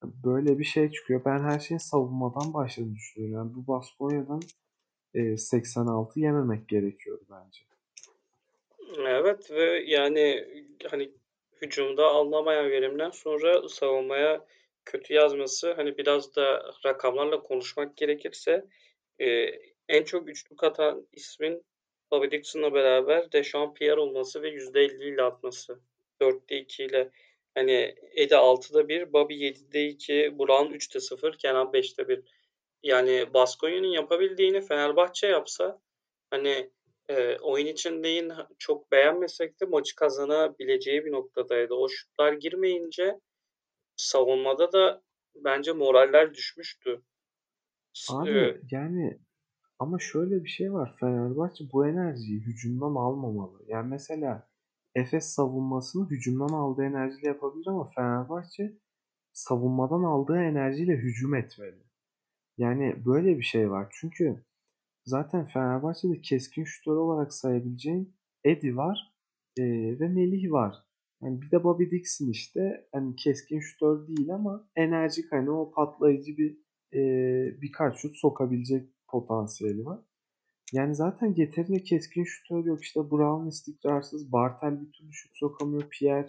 böyle 0.04 0.60
bir 0.60 0.64
şey 0.64 0.92
çıkıyor. 0.92 1.22
Ben 1.26 1.40
her 1.40 1.60
şeyin 1.60 1.80
savunmadan 1.80 2.54
başladığını 2.54 2.96
düşünüyorum. 2.96 3.38
Yani 3.38 3.56
bu 3.56 3.68
Baskonya'dan 3.68 4.42
e, 5.14 5.38
86 5.38 6.20
yememek 6.20 6.68
gerekiyordu 6.68 7.24
bence. 7.30 7.60
Evet 8.98 9.52
ve 9.52 9.84
yani 9.88 10.48
hani 10.92 11.12
hücumda 11.62 12.06
alınamayan 12.06 12.70
verimden 12.70 13.10
sonra 13.10 13.70
savunmaya 13.70 14.46
kötü 14.86 15.14
yazması 15.14 15.74
hani 15.74 15.98
biraz 15.98 16.36
da 16.36 16.74
rakamlarla 16.86 17.44
konuşmak 17.44 17.98
gerekirse 17.98 18.66
e, 19.22 19.60
en 19.90 20.04
çok 20.04 20.30
üçlük 20.30 20.64
atan 20.64 21.08
ismin 21.12 21.64
Bobby 22.12 22.32
Dixon'la 22.32 22.74
beraber 22.74 23.32
Deşan 23.32 23.74
Pierre 23.74 24.00
olması 24.00 24.42
ve 24.42 24.50
%50 24.50 25.14
ile 25.14 25.22
atması. 25.24 25.80
4'te 26.22 26.58
2 26.58 26.84
ile 26.84 27.12
hani 27.56 27.96
Edi 28.16 28.34
6'da 28.34 28.90
1, 28.90 29.14
Bobby 29.14 29.34
7'de 29.34 29.86
2, 29.86 30.40
Brown 30.40 30.74
3'te 30.74 31.00
0, 31.00 31.38
Kenan 31.38 31.68
5'te 31.68 32.08
1. 32.08 32.24
Yani 32.84 33.34
Baskonya'nın 33.34 33.88
yapabildiğini 33.88 34.62
Fenerbahçe 34.62 35.28
yapsa 35.28 35.82
hani 36.30 36.70
e, 37.10 37.38
oyun 37.38 37.66
içindeyim 37.66 38.30
çok 38.60 38.92
beğenmesek 38.92 39.62
de 39.62 39.66
maçı 39.66 39.96
kazanabileceği 39.96 41.06
bir 41.06 41.12
noktadaydı. 41.12 41.74
O 41.74 41.90
şutlar 41.90 42.34
girmeyince 42.34 43.20
savunmada 43.96 44.72
da 44.72 45.02
bence 45.36 45.72
moraller 45.72 46.34
düşmüştü. 46.34 47.02
S- 47.94 48.14
Abi 48.14 48.30
e, 48.30 48.62
yani 48.72 49.20
ama 49.80 50.00
şöyle 50.00 50.44
bir 50.44 50.50
şey 50.50 50.74
var. 50.74 50.96
Fenerbahçe 51.00 51.64
bu 51.74 51.88
enerjiyi 51.88 52.40
hücumdan 52.40 52.96
almamalı. 52.96 53.64
Yani 53.68 53.90
mesela 53.90 54.50
Efes 54.96 55.26
savunmasını 55.26 56.10
hücumdan 56.10 56.50
aldığı 56.50 56.84
enerjiyle 56.84 57.28
yapabilir 57.28 57.68
ama 57.68 57.90
Fenerbahçe 57.90 58.78
savunmadan 59.34 60.04
aldığı 60.04 60.38
enerjiyle 60.38 60.98
hücum 60.98 61.36
etmeli. 61.36 61.84
Yani 62.58 63.06
böyle 63.06 63.38
bir 63.38 63.44
şey 63.44 63.72
var. 63.72 63.88
Çünkü 63.92 64.46
zaten 65.06 65.48
Fenerbahçe'de 65.48 66.22
keskin 66.22 66.64
şutör 66.64 66.96
olarak 66.96 67.34
sayabileceğin 67.34 68.16
Edi 68.44 68.78
var 68.78 69.14
e, 69.58 69.64
ve 70.00 70.08
Melih 70.08 70.52
var. 70.52 70.76
Yani 71.22 71.42
bir 71.42 71.52
de 71.52 71.64
Bobby 71.64 71.92
Dixon 71.92 72.28
işte 72.30 72.88
hani 72.92 73.16
keskin 73.16 73.60
şutör 73.60 74.08
değil 74.08 74.34
ama 74.34 74.70
enerjik 74.76 75.32
hani 75.32 75.52
o 75.52 75.72
patlayıcı 75.72 76.38
bir 76.38 76.58
e, 76.94 77.02
birkaç 77.62 77.98
şut 77.98 78.18
sokabilecek 78.18 78.90
potansiyeli 79.08 79.86
var. 79.86 80.00
Yani 80.74 80.96
zaten 80.96 81.34
yeterince 81.38 81.84
keskin 81.84 82.24
şutör 82.24 82.66
yok. 82.66 82.84
İşte 82.84 83.12
Brown 83.12 83.48
istikrarsız, 83.48 84.32
Bartel 84.32 84.82
bir 84.82 84.92
türlü 84.92 85.14
şut 85.14 85.32
sokamıyor. 85.36 85.90
Pierre 85.90 86.28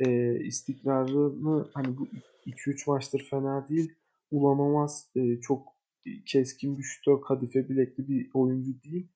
e, 0.00 0.34
istikrarını 0.44 1.70
hani 1.74 1.98
bu 1.98 2.08
2-3 2.46 2.90
maçtır 2.90 3.26
fena 3.30 3.68
değil. 3.68 3.94
Ulanamaz 4.30 5.10
e, 5.16 5.40
çok 5.40 5.68
keskin 6.26 6.78
bir 6.78 6.82
şutör, 6.82 7.20
kadife 7.20 7.68
bilekli 7.68 8.08
bir 8.08 8.30
oyuncu 8.34 8.82
değil. 8.82 9.08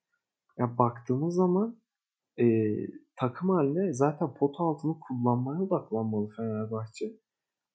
Ya 0.57 0.77
baktığımız 0.77 1.35
zaman 1.35 1.81
e, 2.39 2.75
takım 3.15 3.49
haline 3.49 3.93
zaten 3.93 4.33
pot 4.33 4.55
altını 4.59 4.99
kullanmaya 4.99 5.61
odaklanmalı 5.61 6.29
Fenerbahçe. 6.29 7.05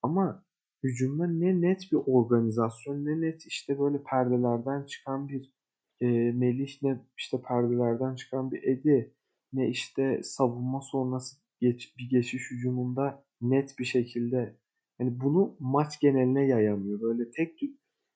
Ama 0.03 0.44
hücumda 0.85 1.27
ne 1.27 1.61
net 1.61 1.93
bir 1.93 1.99
organizasyon 2.07 3.05
ne 3.05 3.21
net 3.21 3.47
işte 3.47 3.79
böyle 3.79 4.03
perdelerden 4.03 4.83
çıkan 4.85 5.29
bir 5.29 5.53
e, 6.01 6.07
Melih 6.33 6.83
ne 6.83 7.01
işte 7.19 7.43
perdelerden 7.43 8.15
çıkan 8.15 8.51
bir 8.51 8.63
Edi 8.63 9.15
ne 9.53 9.69
işte 9.69 10.21
savunma 10.23 10.81
sonrası 10.81 11.37
geç, 11.61 11.95
bir 11.99 12.11
geçiş 12.11 12.51
hücumunda 12.51 13.25
net 13.41 13.79
bir 13.79 13.85
şekilde 13.85 14.57
yani 14.99 15.21
bunu 15.21 15.57
maç 15.61 16.01
geneline 16.01 16.47
yayamıyor. 16.47 17.01
Böyle 17.01 17.31
tek 17.31 17.61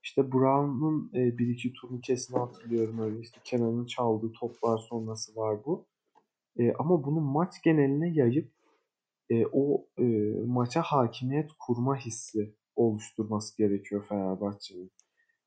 işte 0.02 0.33
Brown'un 0.33 1.11
e, 1.14 1.38
bir 1.38 1.48
iki 1.48 1.72
turnikesini 1.72 2.38
hatırlıyorum 2.38 3.00
öyle 3.00 3.20
işte 3.20 3.40
Kenan'ın 3.44 3.87
çaldığı 3.87 4.33
toplar 4.33 4.78
sonrası 4.78 5.37
var 5.37 5.64
bu. 5.64 5.87
E, 6.59 6.72
ama 6.72 7.04
bunu 7.04 7.20
maç 7.20 7.62
geneline 7.62 8.09
yayıp 8.09 8.52
e, 9.31 9.46
o 9.52 9.87
e, 9.98 10.04
maça 10.46 10.83
hakimiyet 10.83 11.50
kurma 11.59 11.96
hissi 11.96 12.54
oluşturması 12.78 13.56
gerekiyor 13.56 14.06
Fenerbahçe'nin. 14.08 14.92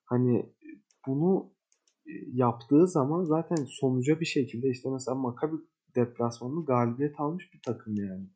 Hani 0.05 0.53
bunu 1.07 1.53
e, 2.07 2.11
yaptığı 2.33 2.87
zaman 2.87 3.23
zaten 3.23 3.65
sonuca 3.69 4.19
bir 4.19 4.25
şekilde 4.25 4.69
işte 4.69 4.89
mesela 4.89 5.15
Maccabi 5.15 5.55
deplasmanını 5.95 6.65
galibiyet 6.65 7.19
almış 7.19 7.53
bir 7.53 7.61
takım 7.61 7.95
yani. 7.95 8.27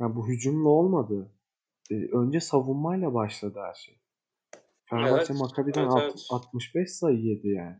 Yani 0.00 0.16
bu 0.16 0.28
hücumla 0.28 0.68
olmadı. 0.68 1.30
E, 1.90 1.94
önce 1.94 2.40
savunmayla 2.40 3.14
başladı 3.14 3.60
her 3.68 3.74
şey. 3.74 4.00
Fenerbahçe 4.84 5.32
Evet, 5.32 5.40
Maccabi'den 5.40 5.84
evet, 5.84 6.02
evet. 6.02 6.26
65 6.30 6.92
sayı 6.92 7.18
yedi 7.18 7.48
yani. 7.48 7.76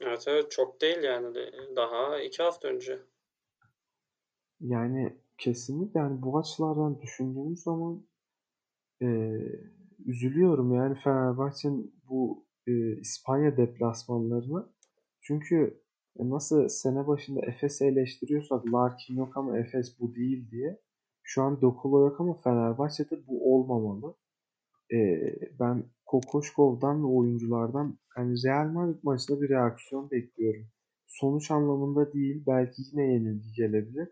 Evet 0.00 0.24
evet 0.26 0.50
çok 0.50 0.80
değil 0.80 1.02
yani 1.02 1.36
daha 1.76 2.20
iki 2.20 2.42
hafta 2.42 2.68
önce. 2.68 2.98
Yani 4.60 5.16
kesinlikle 5.38 6.00
yani 6.00 6.22
bu 6.22 6.38
açılardan 6.38 7.00
düşündüğümüz 7.00 7.62
zaman 7.62 8.07
e, 9.02 9.38
üzülüyorum 10.06 10.74
yani 10.74 10.98
Fenerbahçe'nin 11.04 11.94
bu 12.08 12.46
e, 12.66 13.00
İspanya 13.00 13.56
deplasmanlarına. 13.56 14.70
Çünkü 15.20 15.82
nasıl 16.16 16.68
sene 16.68 17.06
başında 17.06 17.40
Efes'i 17.40 17.84
eleştiriyorsak 17.84 18.66
Larkin 18.66 19.16
yok 19.16 19.36
ama 19.36 19.58
Efes 19.58 20.00
bu 20.00 20.14
değil 20.14 20.50
diye. 20.50 20.80
Şu 21.22 21.42
an 21.42 21.60
Dokolo 21.60 22.00
yok 22.00 22.20
ama 22.20 22.40
Fenerbahçe'de 22.40 23.26
bu 23.26 23.54
olmamalı. 23.54 24.14
E, 24.92 24.98
ben 25.60 25.84
Kokoşkov'dan 26.06 27.02
ve 27.02 27.06
oyunculardan 27.06 27.98
hani 28.08 28.34
Real 28.44 28.68
Madrid 28.68 28.98
maçında 29.02 29.40
bir 29.40 29.48
reaksiyon 29.48 30.10
bekliyorum. 30.10 30.66
Sonuç 31.06 31.50
anlamında 31.50 32.12
değil 32.12 32.44
belki 32.46 32.82
yine 32.92 33.12
yenilgi 33.12 33.52
gelebilir. 33.52 34.08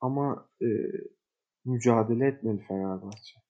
Ama 0.00 0.48
e, 0.62 0.66
mücadele 1.64 2.26
etmeli 2.26 2.58
Fenerbahçe. 2.68 3.43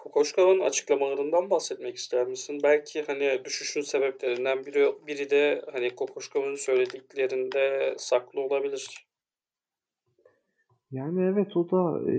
Kokoşkov'un 0.00 0.60
açıklamalarından 0.60 1.50
bahsetmek 1.50 1.96
ister 1.96 2.26
misin? 2.26 2.60
Belki 2.62 3.02
hani 3.02 3.44
düşüşün 3.44 3.80
sebeplerinden 3.80 4.66
biri, 4.66 4.94
biri 5.06 5.30
de 5.30 5.62
hani 5.72 5.94
Kokoşkov'un 5.94 6.54
söylediklerinde 6.54 7.94
saklı 7.98 8.40
olabilir. 8.40 9.06
Yani 10.90 11.22
evet 11.22 11.56
o 11.56 11.70
da 11.70 12.12
e, 12.12 12.16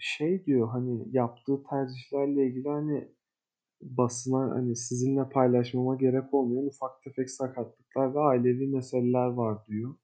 şey 0.00 0.46
diyor 0.46 0.68
hani 0.68 1.06
yaptığı 1.12 1.62
tercihlerle 1.70 2.46
ilgili 2.46 2.68
hani 2.68 3.08
basına 3.82 4.50
hani 4.50 4.76
sizinle 4.76 5.28
paylaşmama 5.28 5.96
gerek 5.96 6.34
olmuyor. 6.34 6.62
Ufak 6.62 7.02
tefek 7.02 7.30
sakatlıklar 7.30 8.14
ve 8.14 8.18
ailevi 8.18 8.66
meseleler 8.66 9.26
var 9.26 9.66
diyor. 9.68 9.94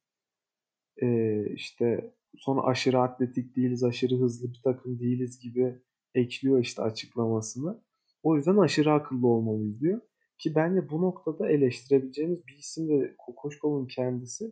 E, 1.02 1.40
işte 1.54 2.14
sonra 2.36 2.62
aşırı 2.62 3.00
atletik 3.00 3.56
değiliz, 3.56 3.84
aşırı 3.84 4.14
hızlı 4.14 4.48
bir 4.48 4.60
takım 4.64 4.98
değiliz 4.98 5.40
gibi 5.40 5.85
ekliyor 6.16 6.58
işte 6.58 6.82
açıklamasını. 6.82 7.82
O 8.22 8.36
yüzden 8.36 8.56
aşırı 8.56 8.92
akıllı 8.92 9.26
olmalıyız 9.26 9.80
diyor. 9.80 10.00
Ki 10.38 10.54
bence 10.54 10.90
bu 10.90 11.02
noktada 11.02 11.48
eleştirebileceğimiz 11.48 12.46
bir 12.46 12.56
isim 12.58 12.88
de 12.88 13.14
Kokoşkov'un 13.18 13.86
kendisi. 13.86 14.44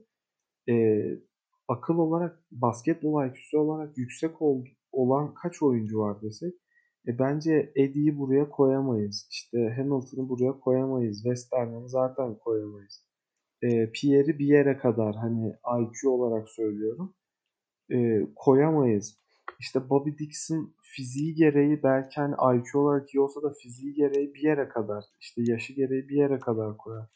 E, 0.68 1.04
akıl 1.68 1.98
olarak, 1.98 2.44
basketbol 2.50 3.26
IQ'su 3.26 3.58
olarak 3.58 3.98
yüksek 3.98 4.42
ol, 4.42 4.64
olan 4.92 5.34
kaç 5.34 5.62
oyuncu 5.62 5.98
var 5.98 6.22
desek. 6.22 6.54
E, 7.08 7.18
bence 7.18 7.72
Eddie'yi 7.76 8.18
buraya 8.18 8.50
koyamayız. 8.50 9.28
İşte 9.30 9.74
Hamilton'ı 9.76 10.28
buraya 10.28 10.60
koyamayız. 10.60 11.16
Westerman'ı 11.16 11.88
zaten 11.88 12.38
koyamayız. 12.38 13.06
E, 13.62 13.90
Pierre'i 13.92 14.38
bir 14.38 14.46
yere 14.46 14.78
kadar 14.78 15.16
hani 15.16 15.54
IQ 15.82 16.10
olarak 16.10 16.48
söylüyorum. 16.48 17.14
E, 17.92 18.26
koyamayız. 18.36 19.23
İşte 19.60 19.90
Bobby 19.90 20.10
Dixon 20.18 20.74
fiziği 20.82 21.34
gereği 21.34 21.82
belki 21.82 22.20
hani 22.20 22.34
IQ 22.58 22.78
olarak 22.78 23.14
iyi 23.14 23.20
olsa 23.20 23.42
da 23.42 23.52
fiziği 23.52 23.94
gereği 23.94 24.34
bir 24.34 24.42
yere 24.42 24.68
kadar 24.68 25.04
işte 25.20 25.42
yaşı 25.46 25.72
gereği 25.72 26.08
bir 26.08 26.16
yere 26.16 26.38
kadar 26.38 26.76
koyar. 26.76 27.06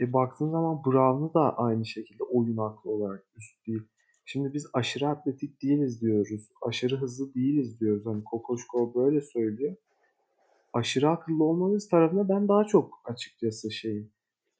E 0.00 0.12
baktığın 0.12 0.50
zaman 0.50 0.84
Brown'u 0.84 1.34
da 1.34 1.58
aynı 1.58 1.86
şekilde 1.86 2.22
oyun 2.22 2.56
aklı 2.56 2.90
olarak 2.90 3.24
üst 3.36 3.66
değil. 3.66 3.82
Şimdi 4.24 4.54
biz 4.54 4.66
aşırı 4.72 5.08
atletik 5.08 5.62
değiliz 5.62 6.00
diyoruz. 6.00 6.48
Aşırı 6.62 6.96
hızlı 6.96 7.34
değiliz 7.34 7.80
diyoruz. 7.80 8.06
Hani 8.06 8.24
Kokoşkov 8.24 8.94
böyle 8.94 9.20
söylüyor. 9.20 9.76
Aşırı 10.72 11.08
akıllı 11.10 11.44
olmanız 11.44 11.88
tarafında 11.88 12.28
ben 12.28 12.48
daha 12.48 12.64
çok 12.64 13.00
açıkçası 13.04 13.70
şeyim. 13.70 14.10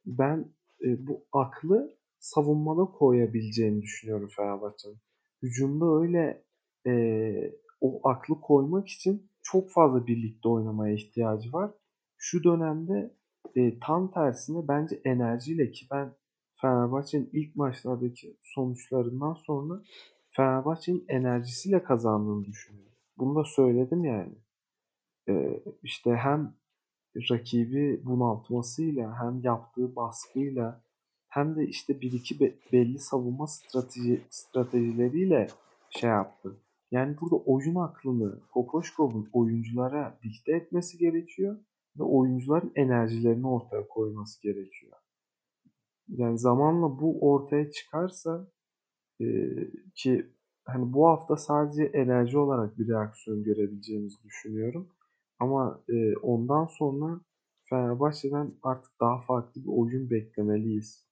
Ben 0.06 0.48
e, 0.84 1.06
bu 1.06 1.24
aklı 1.32 1.96
savunmada 2.18 2.84
koyabileceğini 2.84 3.82
düşünüyorum 3.82 4.28
Fenerbahçe'nin. 4.36 4.98
Hücumda 5.42 6.00
öyle 6.00 6.43
e, 6.86 7.54
o 7.80 8.08
aklı 8.08 8.40
koymak 8.40 8.88
için 8.88 9.30
çok 9.42 9.70
fazla 9.70 10.06
birlikte 10.06 10.48
oynamaya 10.48 10.94
ihtiyacı 10.94 11.52
var. 11.52 11.70
Şu 12.16 12.44
dönemde 12.44 13.14
e, 13.56 13.78
tam 13.78 14.10
tersine 14.10 14.68
bence 14.68 15.00
enerjiyle 15.04 15.70
ki 15.70 15.86
ben 15.90 16.14
Fenerbahçe'nin 16.60 17.30
ilk 17.32 17.56
maçlardaki 17.56 18.36
sonuçlarından 18.42 19.34
sonra 19.34 19.82
Fenerbahçe'nin 20.30 21.04
enerjisiyle 21.08 21.82
kazandığını 21.82 22.44
düşünüyorum. 22.44 22.92
Bunu 23.18 23.34
da 23.34 23.44
söyledim 23.44 24.04
yani. 24.04 24.34
E, 25.28 25.62
işte 25.82 26.14
hem 26.14 26.54
rakibi 27.30 28.00
bunaltmasıyla 28.04 29.22
hem 29.22 29.40
yaptığı 29.42 29.96
baskıyla 29.96 30.84
hem 31.28 31.56
de 31.56 31.66
işte 31.66 32.00
bir 32.00 32.12
iki 32.12 32.54
belli 32.72 32.98
savunma 32.98 33.46
strateji 33.46 34.22
stratejileriyle 34.30 35.46
şey 35.90 36.10
yaptı. 36.10 36.56
Yani 36.90 37.16
burada 37.20 37.36
oyun 37.36 37.74
aklını 37.74 38.40
Kokoşkov'un 38.52 39.28
oyunculara 39.32 40.18
dikte 40.22 40.52
etmesi 40.52 40.98
gerekiyor 40.98 41.56
ve 41.98 42.02
oyuncuların 42.02 42.72
enerjilerini 42.74 43.48
ortaya 43.48 43.88
koyması 43.88 44.42
gerekiyor. 44.42 44.92
Yani 46.08 46.38
zamanla 46.38 47.00
bu 47.00 47.30
ortaya 47.32 47.70
çıkarsa 47.70 48.48
e, 49.20 49.26
ki 49.94 50.26
hani 50.64 50.92
bu 50.92 51.06
hafta 51.06 51.36
sadece 51.36 51.84
enerji 51.84 52.38
olarak 52.38 52.78
bir 52.78 52.88
reaksiyon 52.88 53.42
görebileceğimizi 53.44 54.22
düşünüyorum. 54.24 54.88
Ama 55.38 55.84
e, 55.88 56.16
ondan 56.16 56.66
sonra 56.66 57.20
Fenerbahçe'den 57.70 58.54
artık 58.62 59.00
daha 59.00 59.20
farklı 59.20 59.60
bir 59.62 59.68
oyun 59.68 60.10
beklemeliyiz. 60.10 61.04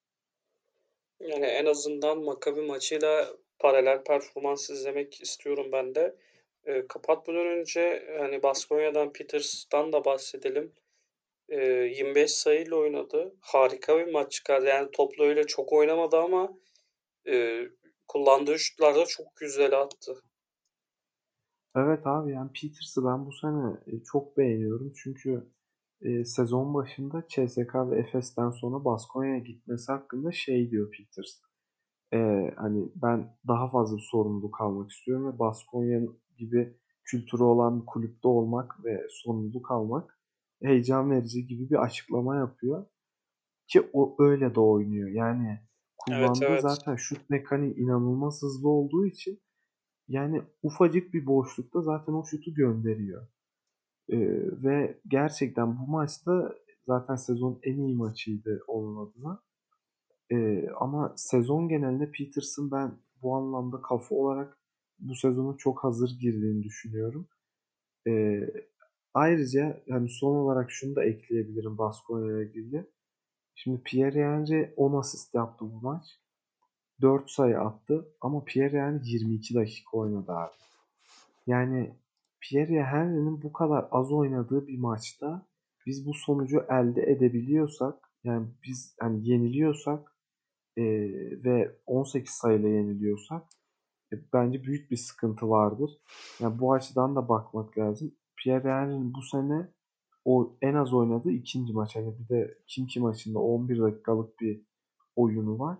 Yani 1.21 1.45
en 1.47 1.67
azından 1.67 2.25
Maccabi 2.25 2.61
maçıyla 2.61 3.37
paralel 3.63 4.05
performans 4.05 4.71
izlemek 4.71 5.23
istiyorum 5.23 5.67
ben 5.73 5.95
de. 5.95 6.17
E, 6.65 6.87
kapatmadan 6.87 7.47
önce 7.47 8.09
hani 8.19 8.43
Baskonya'dan 8.43 9.13
Peters'tan 9.13 9.93
da 9.93 10.05
bahsedelim. 10.05 10.73
E, 11.49 11.59
25 11.65 12.31
sayıyla 12.31 12.77
oynadı. 12.77 13.35
Harika 13.41 13.99
bir 13.99 14.13
maç 14.13 14.33
çıkardı. 14.33 14.67
Yani 14.67 14.91
topla 14.91 15.25
öyle 15.25 15.47
çok 15.47 15.73
oynamadı 15.73 16.17
ama 16.17 16.59
e, 17.29 17.63
kullandığı 18.09 18.59
şutlar 18.59 18.95
da 18.95 19.07
çok 19.07 19.37
güzel 19.37 19.81
attı. 19.81 20.23
Evet 21.77 22.07
abi 22.07 22.33
yani 22.33 22.51
Peters'ı 22.53 23.05
ben 23.05 23.27
bu 23.27 23.33
sene 23.33 24.01
çok 24.13 24.37
beğeniyorum. 24.37 24.93
Çünkü 25.03 25.47
e, 26.03 26.25
sezon 26.25 26.75
başında 26.75 27.25
CSK 27.29 27.75
ve 27.75 27.99
Efes'ten 27.99 28.51
sonra 28.51 28.85
Baskonya'ya 28.85 29.39
gitmesi 29.39 29.93
hakkında 29.93 30.33
şey 30.33 30.71
diyor 30.71 30.91
Peters. 30.91 31.41
E, 32.13 32.51
hani 32.57 32.89
ben 32.95 33.37
daha 33.49 33.71
fazla 33.71 33.99
sorumluluk 33.99 34.61
almak 34.61 34.91
istiyorum 34.91 35.33
ve 35.33 35.39
Baskonya 35.39 36.01
gibi 36.39 36.77
kültürü 37.05 37.43
olan 37.43 37.81
bir 37.81 37.87
kulüpte 37.87 38.29
olmak 38.29 38.85
ve 38.85 39.07
sorumluluk 39.11 39.71
almak 39.71 40.19
heyecan 40.63 41.11
verici 41.11 41.47
gibi 41.47 41.71
bir 41.71 41.83
açıklama 41.83 42.37
yapıyor. 42.37 42.87
Ki 43.69 43.91
o 43.93 44.17
öyle 44.19 44.55
de 44.55 44.61
oynuyor. 44.61 45.09
Yani 45.09 45.61
Evet, 46.11 46.39
kullandığı 46.39 46.45
evet. 46.45 46.63
zaten 46.63 46.97
şut 46.97 47.31
mekaniği 47.31 47.75
inanılmaz 47.77 48.43
hızlı 48.43 48.69
olduğu 48.69 49.07
için 49.07 49.41
yani 50.09 50.43
ufacık 50.63 51.15
bir 51.15 51.27
boşlukta 51.27 51.83
zaten 51.83 52.13
o 52.13 52.25
şutu 52.25 52.55
gönderiyor. 52.55 53.27
Ee, 54.09 54.19
ve 54.65 55.01
gerçekten 55.09 55.79
bu 55.79 55.91
maçta 55.91 56.55
zaten 56.87 57.17
sezonun 57.17 57.61
en 57.63 57.79
iyi 57.79 57.97
maçıydı 57.97 58.65
onun 58.69 59.07
adına. 59.07 59.43
Ee, 60.33 60.69
ama 60.81 61.13
sezon 61.17 61.69
genelinde 61.69 62.11
Peterson 62.11 62.71
ben 62.71 62.93
bu 63.23 63.37
anlamda 63.37 63.83
kafa 63.83 64.15
olarak 64.15 64.59
bu 64.99 65.15
sezonu 65.15 65.59
çok 65.59 65.85
hazır 65.85 66.19
girdiğini 66.21 66.63
düşünüyorum. 66.63 67.29
Ee, 68.07 68.41
ayrıca 69.15 69.83
yani 69.87 70.09
son 70.09 70.37
olarak 70.37 70.71
şunu 70.71 70.97
da 70.97 71.05
ekleyebilirim 71.05 71.79
Baskonya 71.79 72.33
ile 72.33 72.51
ilgili. 72.51 72.87
Şimdi 73.55 73.83
Pierre 73.83 74.25
Henry 74.25 74.75
10 74.77 74.99
asist 74.99 75.35
yaptı 75.35 75.65
bu 75.65 75.81
maç. 75.81 76.21
4 77.01 77.31
sayı 77.31 77.61
attı 77.61 78.09
ama 78.21 78.45
Pierre 78.45 78.81
Henry 78.81 79.09
22 79.09 79.55
dakika 79.55 79.97
oynadı 79.99 80.33
abi. 80.33 80.53
Yani 81.47 81.95
Pierre 82.41 82.83
Henry'nin 82.83 83.43
bu 83.43 83.53
kadar 83.53 83.89
az 83.91 84.13
oynadığı 84.13 84.67
bir 84.67 84.79
maçta 84.79 85.47
biz 85.87 86.07
bu 86.07 86.15
sonucu 86.15 86.65
elde 86.71 87.03
edebiliyorsak 87.03 88.11
yani 88.25 88.47
biz 88.65 88.97
yani 89.03 89.29
yeniliyorsak 89.29 90.12
e, 90.77 90.85
ve 91.45 91.77
18 91.87 92.33
sayıyla 92.33 92.69
yeniliyorsak 92.69 93.43
e, 94.13 94.17
bence 94.33 94.63
büyük 94.63 94.91
bir 94.91 94.97
sıkıntı 94.97 95.51
vardır. 95.51 95.91
Yani 96.41 96.59
bu 96.59 96.73
açıdan 96.73 97.17
da 97.17 97.29
bakmak 97.29 97.79
lazım. 97.79 98.13
Pierre 98.37 98.69
Henry'nin 98.69 99.15
bu 99.15 99.23
sene 99.23 99.69
o 100.25 100.57
en 100.63 100.75
az 100.75 100.95
oynadığı 100.95 101.31
ikinci 101.31 101.73
maç. 101.73 101.97
Hani 101.97 102.19
bir 102.19 102.29
de 102.29 102.59
kim 102.67 102.87
kim 102.87 103.03
maçında 103.03 103.39
11 103.39 103.81
dakikalık 103.81 104.41
bir 104.41 104.63
oyunu 105.17 105.59
var. 105.59 105.79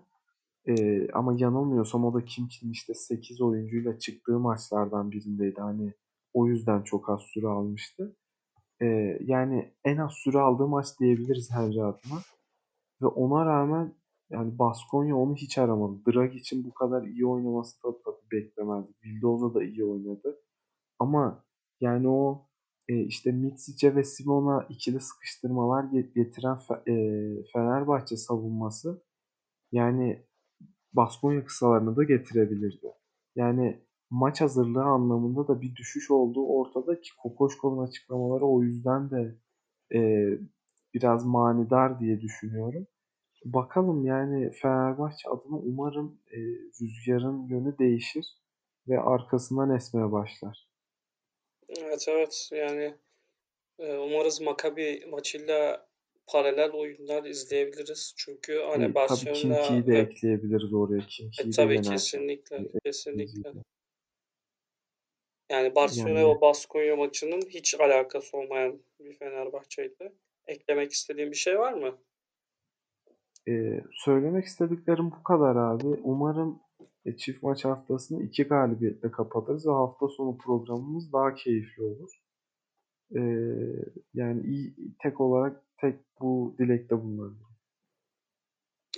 Ee, 0.67 1.07
ama 1.13 1.33
yanılmıyorsam 1.37 2.05
o 2.05 2.13
da 2.13 2.25
Kim 2.25 2.47
Kim'in 2.47 2.71
işte 2.71 2.93
8 2.93 3.41
oyuncuyla 3.41 3.99
çıktığı 3.99 4.39
maçlardan 4.39 5.11
birindeydi. 5.11 5.61
Hani 5.61 5.93
o 6.33 6.47
yüzden 6.47 6.81
çok 6.81 7.09
az 7.09 7.21
süre 7.21 7.47
almıştı. 7.47 8.15
Ee, 8.81 9.17
yani 9.21 9.73
en 9.85 9.97
az 9.97 10.11
süre 10.13 10.39
aldığı 10.39 10.67
maç 10.67 10.99
diyebiliriz 10.99 11.51
Henry 11.51 11.83
adına. 11.83 12.19
Ve 13.01 13.07
ona 13.07 13.45
rağmen 13.45 13.93
yani 14.33 14.59
Baskonya 14.59 15.15
onu 15.15 15.35
hiç 15.35 15.57
aramadı. 15.57 16.01
Drag 16.07 16.35
için 16.35 16.63
bu 16.63 16.73
kadar 16.73 17.03
iyi 17.03 17.25
oynaması 17.25 17.83
da 17.83 18.01
tabii 18.05 18.31
beklemezdik. 18.31 19.03
Vildoza 19.03 19.53
da 19.53 19.63
iyi 19.63 19.85
oynadı. 19.85 20.39
Ama 20.99 21.45
yani 21.81 22.07
o 22.09 22.47
e, 22.87 22.99
işte 22.99 23.31
Mitsic'e 23.31 23.95
ve 23.95 24.03
Simon'a 24.03 24.65
ikili 24.69 24.99
sıkıştırmalar 24.99 25.83
getiren 26.15 26.59
e, 26.87 26.93
Fenerbahçe 27.53 28.17
savunması 28.17 29.03
yani 29.71 30.23
Baskonya 30.93 31.45
kısalarını 31.45 31.95
da 31.95 32.03
getirebilirdi. 32.03 32.93
Yani 33.35 33.81
maç 34.09 34.41
hazırlığı 34.41 34.83
anlamında 34.83 35.47
da 35.47 35.61
bir 35.61 35.75
düşüş 35.75 36.11
olduğu 36.11 36.45
ortada 36.47 37.01
ki 37.01 37.09
Kokoşkov'un 37.23 37.87
açıklamaları 37.87 38.45
o 38.45 38.63
yüzden 38.63 39.11
de 39.11 39.37
e, 39.95 40.29
biraz 40.93 41.25
manidar 41.25 41.99
diye 41.99 42.21
düşünüyorum. 42.21 42.87
Bakalım 43.45 44.05
yani 44.05 44.51
Fenerbahçe 44.51 45.29
adına 45.29 45.57
umarım 45.57 46.19
e, 46.31 46.37
rüzgarın 46.81 47.47
yönü 47.47 47.77
değişir 47.77 48.25
ve 48.87 48.99
arkasından 48.99 49.75
esmeye 49.75 50.11
başlar. 50.11 50.67
Evet 51.77 52.05
evet 52.07 52.49
yani 52.51 52.95
e, 53.79 53.97
umarız 53.97 54.41
Maccabi 54.41 55.05
maçıyla 55.11 55.87
paralel 56.27 56.71
oyunlar 56.71 57.23
izleyebiliriz. 57.23 58.13
Çünkü 58.17 58.59
hani 58.59 58.83
E, 58.83 58.87
tabii 58.87 58.95
Barcelona 58.95 59.33
Kimki'yi 59.33 59.87
de 59.87 59.99
ekleyebiliriz 59.99 60.73
oraya. 60.73 60.97
e, 60.97 61.07
Kimki'yi 61.07 61.47
de 61.47 61.55
tabii 61.55 61.81
kesinlikle 61.81 62.55
E, 62.55 62.79
kesinlikle. 62.85 63.53
Yani 65.51 65.75
Barcelona 65.75 66.19
Yani 66.19 66.35
ve 66.35 66.41
Baskonya 66.41 66.95
maçının 66.95 67.41
hiç 67.41 67.75
alakası 67.79 68.37
olmayan 68.37 68.81
bir 68.99 69.13
Fenerbahçe'ydi. 69.13 70.13
Eklemek 70.47 70.91
istediğin 70.91 71.31
bir 71.31 71.35
şey 71.35 71.59
var 71.59 71.73
mı? 71.73 71.97
E, 73.47 73.83
söylemek 73.91 74.45
istediklerim 74.45 75.11
bu 75.11 75.23
kadar 75.23 75.55
abi. 75.55 75.87
Umarım 76.03 76.59
e, 77.05 77.17
çift 77.17 77.43
maç 77.43 77.65
haftasını 77.65 78.23
iki 78.23 78.43
galibiyetle 78.43 79.11
kapatırız 79.11 79.67
ve 79.67 79.71
hafta 79.71 80.07
sonu 80.07 80.37
programımız 80.37 81.13
daha 81.13 81.35
keyifli 81.35 81.83
olur. 81.83 82.09
E, 83.15 83.21
yani 84.13 84.41
iyi 84.41 84.75
tek 85.01 85.21
olarak 85.21 85.63
tek 85.81 85.95
bu 86.19 86.55
dilekte 86.59 87.01
bulunabilirim. 87.01 87.53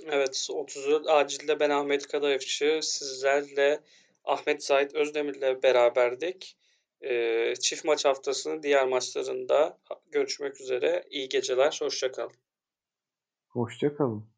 Evet 0.06 0.48
34 0.50 1.06
acilde 1.08 1.60
ben 1.60 1.70
Ahmet 1.70 2.06
Kadayıfçı 2.06 2.80
sizlerle 2.82 3.80
Ahmet 4.24 4.64
Zahit 4.64 4.94
Özdemir'le 4.94 5.62
beraberdik. 5.62 6.56
Ee, 7.00 7.54
çift 7.60 7.84
maç 7.84 8.04
haftasının 8.04 8.62
diğer 8.62 8.88
maçlarında 8.88 9.78
görüşmek 10.12 10.60
üzere. 10.60 11.04
İyi 11.10 11.28
geceler, 11.28 11.78
hoşçakalın. 11.82 12.32
Hoşça 13.48 13.96
kalın. 13.96 14.35